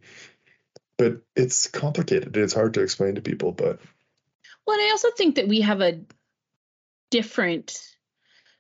[0.98, 2.36] but it's complicated.
[2.36, 3.80] It's hard to explain to people, but
[4.66, 6.02] Well, and I also think that we have a
[7.12, 7.80] different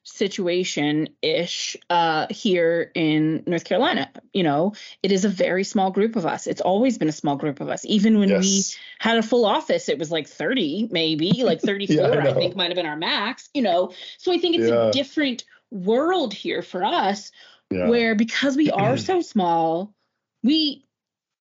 [0.08, 4.10] situation ish uh, here in North Carolina.
[4.34, 6.47] You know, it is a very small group of us.
[6.47, 7.84] It's always been a small group of us.
[7.86, 8.64] Even when we
[8.99, 12.55] had a full office, it was like 30, maybe like 34, Yeah, I I, think
[12.55, 13.91] might have been our max, you know.
[14.18, 14.88] So I think it's Yeah.
[14.88, 17.32] a different world here for us
[17.70, 17.89] Yeah.
[17.89, 19.93] where because we are so small,
[20.41, 20.86] we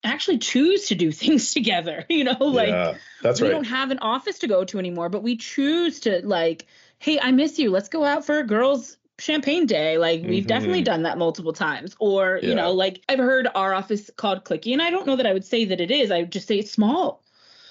[0.03, 3.53] actually choose to do things together, you know, like yeah, that's we right.
[3.53, 6.67] don't have an office to go to anymore, but we choose to like,
[6.99, 7.71] hey, I miss you.
[7.71, 9.99] Let's go out for a girls' champagne day.
[9.99, 10.87] Like we've definitely Mhm.
[10.87, 11.97] done that multiple times.
[12.01, 15.27] Or, you know, like I've heard our office called Clicky, and I don't know that
[15.27, 16.11] I would say that it is.
[16.11, 17.23] I would just say it's small.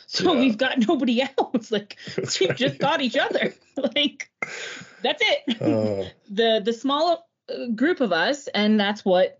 [0.07, 0.39] So Yeah.
[0.39, 1.71] we've got nobody else.
[1.71, 2.57] Like That's we've right.
[2.57, 3.53] just got each other.
[3.95, 4.29] like
[5.01, 5.61] that's it.
[5.61, 9.39] Uh, the the small uh, group of us, and that's what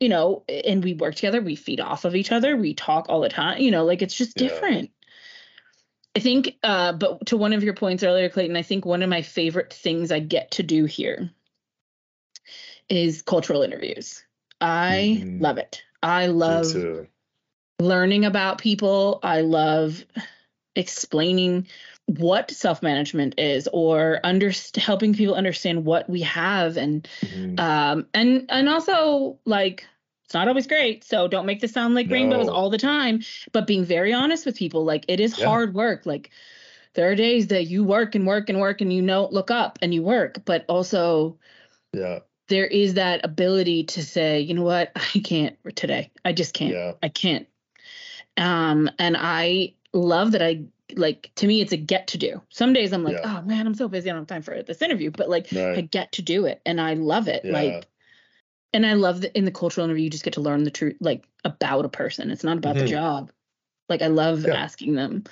[0.00, 0.44] you know.
[0.48, 1.40] And we work together.
[1.40, 2.56] We feed off of each other.
[2.56, 3.60] We talk all the time.
[3.60, 4.48] You know, like it's just Yeah.
[4.48, 4.90] different.
[6.16, 9.10] I think, uh, but to one of your points earlier, Clayton, I think one of
[9.10, 11.30] my favorite things I get to do here
[12.88, 14.24] is cultural interviews.
[14.58, 15.42] I Mhm.
[15.42, 15.82] love it.
[16.02, 16.74] I love
[17.78, 19.20] learning about people.
[19.22, 20.06] I love
[20.74, 21.66] explaining
[22.06, 27.60] what self management is or under, helping people understand what we have and Mhm.
[27.60, 29.86] um and and also like
[30.26, 33.22] it's not always great so don't make this sound like rainbows all the time
[33.52, 35.46] but being very honest with people like it is Yeah.
[35.46, 36.30] hard work like
[36.94, 39.78] there are days that you work and work and work and you don't look up
[39.82, 41.38] and you work but also
[41.92, 42.18] yeah.
[42.48, 46.72] there is that ability to say you know what i can't today i just can't
[46.74, 46.92] Yeah.
[47.04, 47.46] i can't
[48.36, 50.64] um and i love that i
[50.96, 53.38] like to me it's a get to do some days i'm like Yeah.
[53.38, 55.80] oh man i'm so busy i don't have time for this interview but like i
[55.82, 57.52] get to do it and i love it Yeah.
[57.52, 57.86] like
[58.76, 60.96] and i love that in the cultural interview you just get to learn the truth
[61.00, 62.90] like about a person it's not about the Mhm.
[62.90, 63.30] job
[63.88, 64.54] like i love Yeah.
[64.54, 65.24] asking them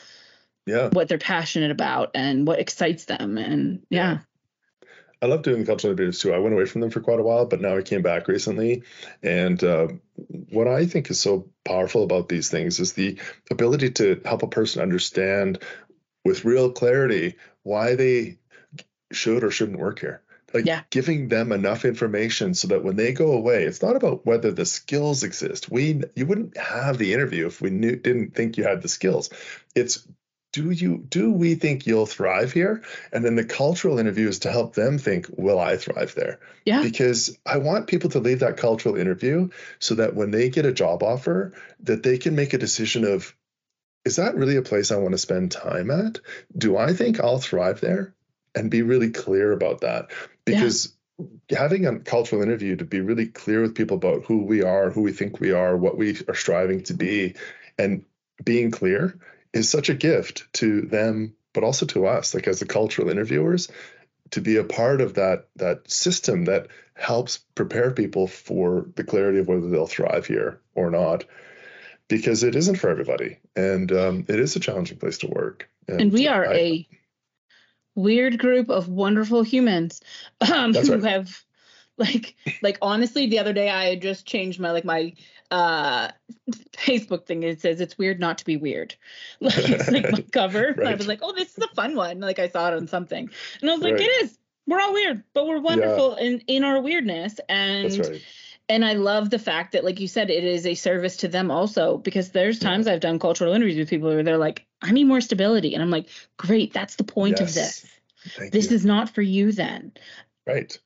[0.66, 0.88] Yeah.
[0.92, 4.20] what they're passionate about and what excites them and yeah,
[5.22, 6.34] I love doing the cultural interviews too.
[6.34, 8.82] I went away from them for quite a while, but now I came back recently.
[9.22, 9.88] And uh,
[10.50, 13.18] what I think is so powerful about these things is the
[13.50, 15.60] ability to help a person understand
[16.24, 18.38] with real clarity why they
[19.12, 20.20] should or shouldn't work here.
[20.54, 20.82] Like Yeah.
[20.90, 24.64] giving them enough information so that when they go away, it's not about whether the
[24.64, 25.70] skills exist.
[25.70, 29.30] We you wouldn't have the interview if we knew didn't think you had the skills.
[29.74, 30.06] It's
[30.52, 32.84] do you do we think you'll thrive here?
[33.12, 36.38] And then the cultural interview is to help them think, will I thrive there?
[36.64, 39.48] yeah Because I want people to leave that cultural interview
[39.80, 43.34] so that when they get a job offer, that they can make a decision of,
[44.04, 46.20] is that really a place I want to spend time at?
[46.56, 48.14] Do I think I'll thrive there?
[48.54, 50.12] And be really clear about that.
[50.46, 50.54] Yeah.
[50.56, 50.92] Because
[51.50, 55.02] having a cultural interview to be really clear with people about who we are, who
[55.02, 57.34] we think we are, what we are striving to be,
[57.78, 58.04] and
[58.42, 59.18] being clear
[59.52, 63.68] is such a gift to them, but also to us, like as the cultural interviewers,
[64.30, 69.38] to be a part of that that system that helps prepare people for the clarity
[69.38, 71.24] of whether they'll thrive here or not,
[72.08, 75.68] because it isn't for everybody, and um, it is a challenging place to work.
[75.88, 76.88] and we are I- a
[77.94, 80.00] weird group of wonderful humans
[80.52, 81.44] um, That's who have
[81.96, 85.12] like like honestly the other day i had just changed my like my
[85.50, 86.10] uh
[86.72, 87.42] facebook thing.
[87.42, 88.94] It says it's weird not to be weird.
[89.40, 90.74] Like it's like my cover.
[90.86, 92.20] I was like oh this is a fun one.
[92.20, 93.30] Like i saw it on something.
[93.60, 94.02] And i was like Right.
[94.02, 94.38] it is.
[94.66, 97.38] We're all weird but we're wonderful in in our weirdness.
[97.48, 98.22] And That's right.
[98.68, 101.50] And I love the fact that, like you said, it is a service to them
[101.50, 101.98] also.
[101.98, 105.20] Because there's times I've done cultural interviews with people where they're like, "I need more
[105.20, 107.86] stability," and I'm like, "Great, that's the point of this.
[108.36, 108.76] Thank This you.
[108.76, 109.92] is not for you then,
[110.46, 110.78] right.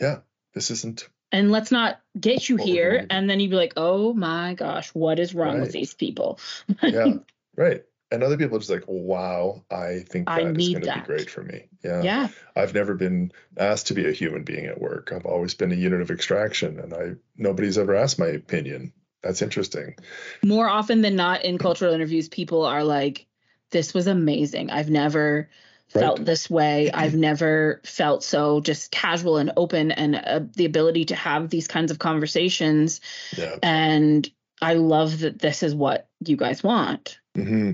[0.00, 0.20] Yeah,
[0.54, 1.08] this isn't.
[1.32, 3.14] and let's not get you here." going to do.
[3.14, 6.38] And then you'd be like, "Oh my gosh, what is wrong with these people?"
[6.82, 7.14] Yeah,
[7.56, 7.84] right.
[8.10, 11.00] And other people are just like, wow, I think I that is going to be
[11.00, 11.68] great for me.
[11.82, 12.02] Yeah.
[12.02, 15.12] yeah, I've never been asked to be a human being at work.
[15.12, 18.92] I've always been a unit of extraction, and I nobody's ever asked my opinion.
[19.22, 19.96] That's interesting.
[20.44, 23.26] more often than not in cultural interviews, people are like,
[23.70, 24.70] "This was amazing.
[24.70, 25.50] I've never."
[25.88, 26.26] felt Right.
[26.26, 26.90] this way.
[26.94, 31.68] I've never felt so just casual and open and uh, the ability to have these
[31.68, 33.00] kinds of conversations.
[33.36, 33.56] Yeah.
[33.62, 34.28] And
[34.60, 37.20] I love that this is what you guys want.
[37.34, 37.72] hmm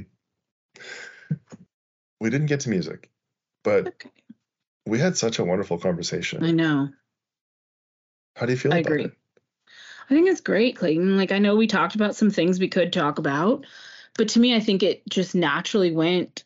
[2.23, 3.11] We didn't get to music,
[3.65, 4.11] but Okay.
[4.87, 6.45] we had such a wonderful conversation.
[6.45, 6.91] I know.
[8.37, 9.05] How do you feel I about agree.
[9.07, 9.13] it?
[10.09, 11.17] I think it's great, Clayton.
[11.17, 13.67] Like I know we talked about some things we could talk about,
[14.17, 16.45] but to me I think it just naturally went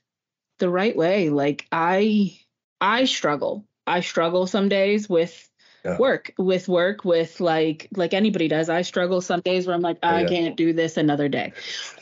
[0.61, 1.29] the right way.
[1.29, 2.39] Like I
[2.81, 3.67] I struggle.
[3.87, 5.47] I struggle some days with
[5.85, 5.99] Yeah.
[5.99, 8.71] work, with work, with like like anybody does.
[8.71, 10.29] I struggle some days where I'm like, Oh, I yeah.
[10.29, 11.53] can't do this another day.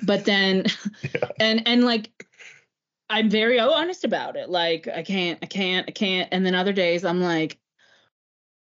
[0.05, 0.67] But then
[1.03, 1.29] Yeah.
[1.41, 2.25] and and like
[3.09, 4.49] I'm very honest about it.
[4.49, 6.29] Like I can't, I can't, I can't.
[6.33, 7.59] And then other days I'm like,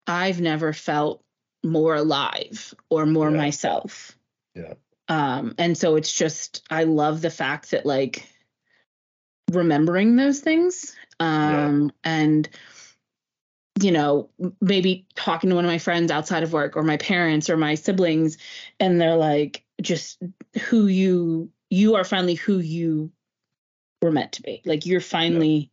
[0.07, 1.23] I've never felt
[1.65, 3.37] more alive or more Yeah.
[3.37, 4.17] myself.
[4.55, 4.75] Yeah.
[5.09, 8.29] Um, and so it's just I love the fact that like
[9.51, 10.95] remembering those things.
[11.21, 12.49] Um and
[13.81, 14.31] you know,
[14.61, 17.75] maybe talking to one of my friends outside of work or my parents or my
[17.75, 18.39] siblings,
[18.81, 20.21] and they're like, just
[20.63, 23.13] who you you are finally who you
[24.03, 24.63] were meant to be.
[24.65, 25.71] Like you're finally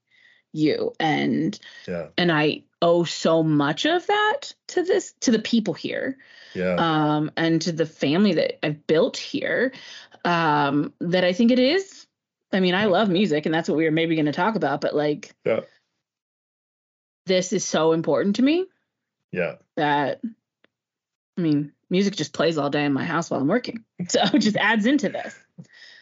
[0.53, 0.93] you.
[0.99, 1.57] And
[1.87, 2.07] Yeah.
[2.17, 6.17] and I owe so much of that to this to the people here
[6.53, 6.75] Yeah.
[6.77, 9.73] um, and to the family that I've built here,
[10.23, 12.07] um, that I think it is.
[12.51, 14.79] I mean, I love music, and that's what we were maybe going to talk about,
[14.81, 15.61] but like, Yeah.
[17.25, 18.67] this is so important to me
[19.31, 19.55] yeah.
[19.75, 20.21] that,
[21.37, 24.39] I mean, music just plays all day in my house while I'm working, so it
[24.39, 25.35] just adds into this.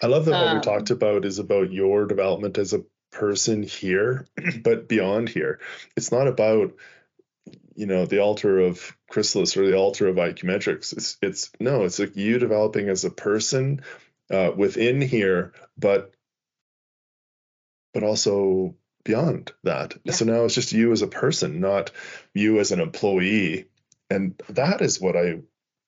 [0.04, 3.64] I love that what Um, we talked about is about your development as a person
[3.64, 4.28] here,
[4.62, 5.60] but beyond here.
[5.96, 6.74] It's not about
[7.76, 12.00] you know the altar of chrysalis or the altar of iQmetrix it's it's no it's
[12.00, 13.82] like you developing as a person
[14.32, 16.14] uh, within here but
[17.94, 20.14] but also beyond that Yeah.
[20.14, 21.92] so now it's just you as a person not
[22.34, 23.66] you as an employee
[24.10, 25.40] and that is what i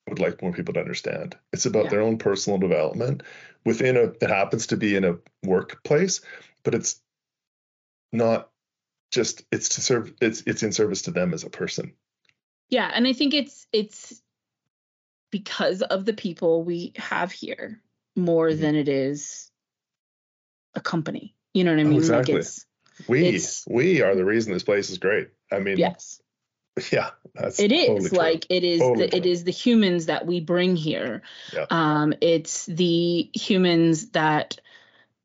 [0.10, 1.92] would like more people to understand it's about Yeah.
[1.92, 3.24] their own personal development
[3.66, 6.22] within a it happens to be in a workplace
[6.64, 7.02] but it's
[8.14, 8.50] not
[9.12, 11.94] just it's to serve it's it's in service to them as a person
[12.70, 14.22] Yeah, and I think it's it's
[15.32, 17.82] because of the people we have here
[18.16, 18.60] more Mhm.
[18.60, 19.52] than it is
[20.74, 21.36] a company.
[21.54, 22.00] You know what I Oh, mean?
[22.00, 22.34] exactly.
[22.36, 22.66] Like it's
[23.08, 26.22] we It's- we are the reason this place is great i mean yes.
[26.92, 28.18] yeah that's it is totally true.
[28.18, 29.32] like it is Totally the, it true.
[29.32, 31.22] is the humans that we bring here
[31.54, 31.66] Yeah.
[31.70, 34.60] um it's the humans that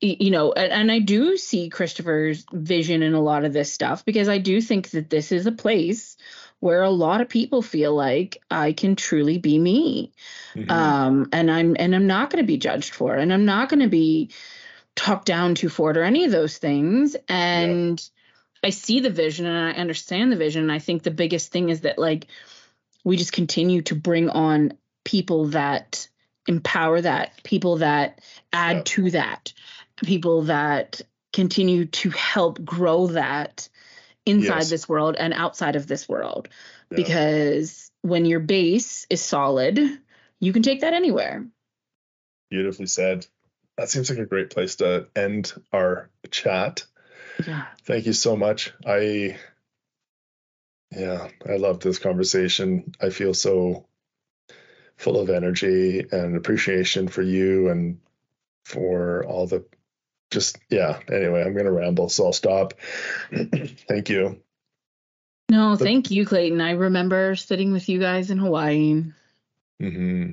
[0.00, 4.04] you know and, and i do see christopher's vision in a lot of this stuff
[4.04, 6.16] because i do think that this is a place
[6.60, 10.12] where a lot of people feel like i can truly be me
[10.54, 10.70] Mhm.
[10.70, 13.68] um and i'm and i'm not going to be judged for it and i'm not
[13.68, 14.30] going to be
[14.96, 18.08] talked down to for it or any of those things and
[18.62, 21.68] i see the vision and i understand the vision and i think the biggest thing
[21.68, 22.26] is that like
[23.04, 24.72] we just continue to bring on
[25.04, 26.08] people that
[26.46, 28.20] empower that people that
[28.52, 28.82] add Yeah.
[28.84, 29.52] to that
[30.04, 31.00] people that
[31.32, 33.68] continue to help grow that
[34.26, 34.70] inside Yes.
[34.70, 36.48] this world and outside of this world
[36.90, 36.96] Yeah.
[36.96, 39.78] because when your base is solid
[40.40, 41.46] you can take that anywhere
[42.50, 43.26] beautifully said
[43.76, 46.84] that seems like a great place to end our chat
[47.46, 47.66] yeah.
[47.84, 48.72] Thank you so much.
[48.86, 49.36] I
[50.96, 52.94] yeah i love this conversation.
[53.00, 53.86] I feel so
[54.96, 57.98] full of energy and appreciation for you and
[58.64, 59.64] for all the
[60.30, 62.74] just yeah anyway i'm gonna ramble so i'll stop.
[63.32, 64.40] Thank you.
[65.48, 66.60] No But- thank you clayton.
[66.60, 69.04] I remember sitting with you guys in hawaii.
[69.82, 70.32] Mm-hmm.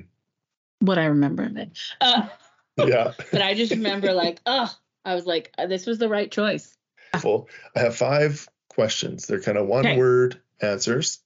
[0.80, 1.78] what i remember of it.
[2.00, 2.28] Uh,
[2.76, 3.12] yeah.
[3.32, 4.70] but i just remember like oh
[5.04, 6.76] i was like uh, this was the right choice
[7.20, 7.48] full.
[7.74, 9.26] I have five questions.
[9.26, 9.96] They're kind of one Okay.
[9.96, 11.20] word answers.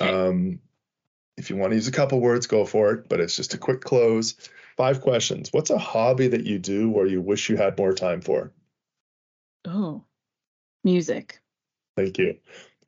[0.00, 0.10] Okay.
[0.12, 0.60] Um,
[1.36, 3.58] if you want to use a couple words, go for it, but it's just a
[3.58, 4.34] quick close.
[4.76, 5.52] Five questions.
[5.52, 8.52] What's a hobby that you do or you wish you had more time for?
[9.66, 10.04] oh
[10.84, 11.40] music
[11.96, 12.38] Thank you.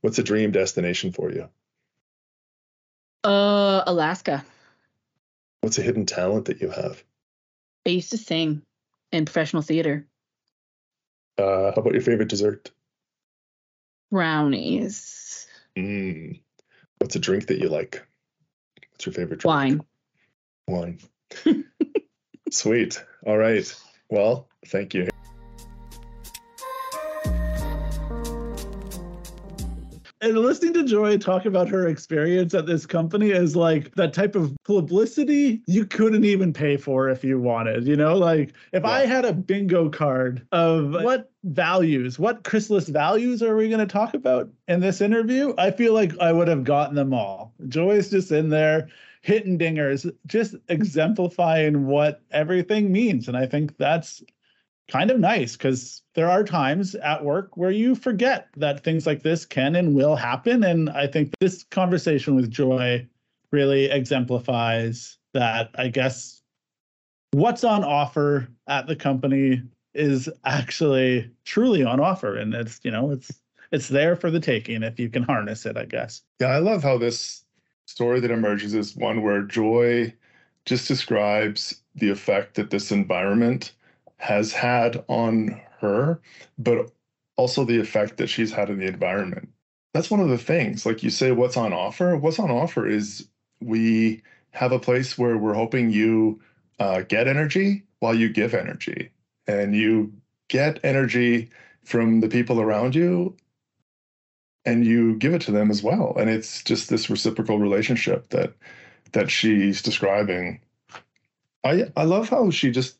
[0.01, 1.49] What's a dream destination for you?
[3.25, 4.45] uh alaska
[5.61, 7.03] What's a hidden talent that you have?
[7.87, 8.63] i used to sing
[9.13, 10.07] in professional theater
[11.39, 12.71] Uh, how about your favorite dessert?
[14.11, 16.41] brownies Mm.
[16.99, 18.07] What's a drink that you like?
[18.91, 19.45] What's your favorite drink?
[19.47, 19.81] wine
[20.69, 20.99] Wine.
[22.51, 23.03] Sweet.
[23.27, 23.75] All right.
[24.11, 25.09] Well, thank you.
[30.23, 34.37] And listening to Joy talk about her experience at this company is like that type
[34.37, 37.87] of publicity you couldn't even pay for if you wanted.
[37.87, 43.43] You know, like if I had a bingo card of what values, what chrysalis values
[43.43, 46.63] are we going to talk about in this interview, I feel like I would have
[46.63, 47.53] gotten them all.
[47.69, 48.89] Joy's just in there
[49.23, 53.29] hitting dingers, just exemplifying what everything means.
[53.29, 54.23] And I think that's
[54.93, 59.23] kind of nice because there are times at work where you forget that things like
[59.23, 60.63] this can and will happen.
[60.63, 63.09] And I think this conversation with Joy
[63.53, 65.71] really exemplifies that.
[65.77, 66.43] I guess
[67.31, 69.63] what's on offer at the company
[69.95, 72.37] is actually truly on offer.
[72.37, 73.33] And it's, you know, it's,
[73.71, 76.21] it's there for the taking if you can harness it, I guess.
[76.39, 77.45] Yeah, I love how this
[77.87, 80.13] story that emerges is one where joy
[80.67, 83.73] just describes the effect that this environment
[84.23, 86.21] has had on her,
[86.57, 86.93] but
[87.37, 89.49] also the effect that she's had in the environment.
[89.93, 90.87] That's one of the things.
[90.87, 92.17] Like you say, what's on offer?
[92.17, 93.27] What's on offer is
[93.61, 96.41] we have a place where we're hoping you
[96.79, 99.11] uh, get energy while you give energy,
[99.49, 100.13] and you
[100.49, 101.51] get energy
[101.83, 103.37] from the people around you
[104.65, 108.53] and you give it to them as well and it's just this reciprocal relationship that
[109.13, 110.61] that she's describing
[111.65, 112.99] i i love how she just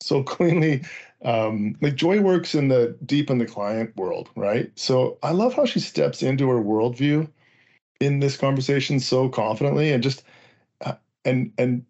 [0.00, 0.82] so cleanly
[1.24, 5.54] um like joy works in the deep in the client world right so i love
[5.54, 7.28] how she steps into her worldview
[8.00, 10.22] in this conversation so confidently and just
[10.82, 10.94] uh,
[11.24, 11.84] and and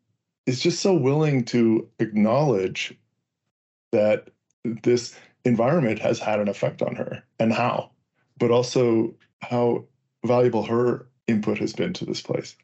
[0.47, 2.97] is just so willing to acknowledge
[3.91, 4.29] that
[4.85, 7.91] this environment has had an effect on her and how
[8.39, 9.85] but also how
[10.25, 12.57] valuable her input has been to this place.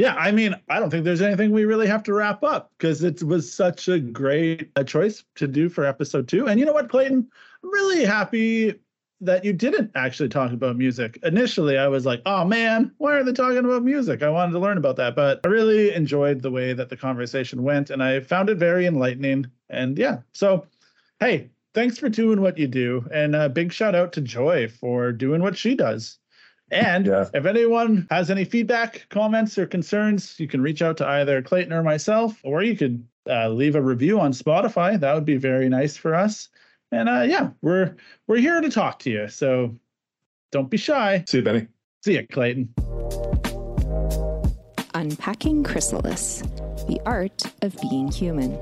[0.00, 3.04] Yeah, I mean, I don't think there's anything we really have to wrap up because
[3.04, 6.46] it was such a great a choice to do for episode two.
[6.48, 7.28] And you know what, Clayton?
[7.62, 8.80] I'm really happy
[9.20, 11.18] that you didn't actually talk about music.
[11.22, 14.22] Initially, I was like, oh man, why are they talking about music?
[14.22, 15.14] I wanted to learn about that.
[15.14, 18.86] But I really enjoyed the way that the conversation went and I found it very
[18.86, 19.50] enlightening.
[19.68, 20.66] And yeah, so
[21.18, 23.06] hey, thanks for doing what you do.
[23.12, 26.19] And a big shout out to Joy for doing what she does.
[26.70, 27.28] And Yeah.
[27.34, 31.72] if anyone has any feedback, comments, or concerns, you can reach out to either Clayton
[31.72, 34.98] or myself, or you could uh, leave a review on Spotify.
[34.98, 36.48] That would be very nice for us.
[36.92, 37.96] And uh, yeah, we're
[38.26, 39.28] we're here to talk to you.
[39.28, 39.76] So
[40.52, 41.24] don't be shy.
[41.26, 41.66] See you, Benny.
[42.04, 42.72] See you, Clayton.
[44.94, 46.42] Unpacking Chrysalis,
[46.88, 48.58] the art of being human.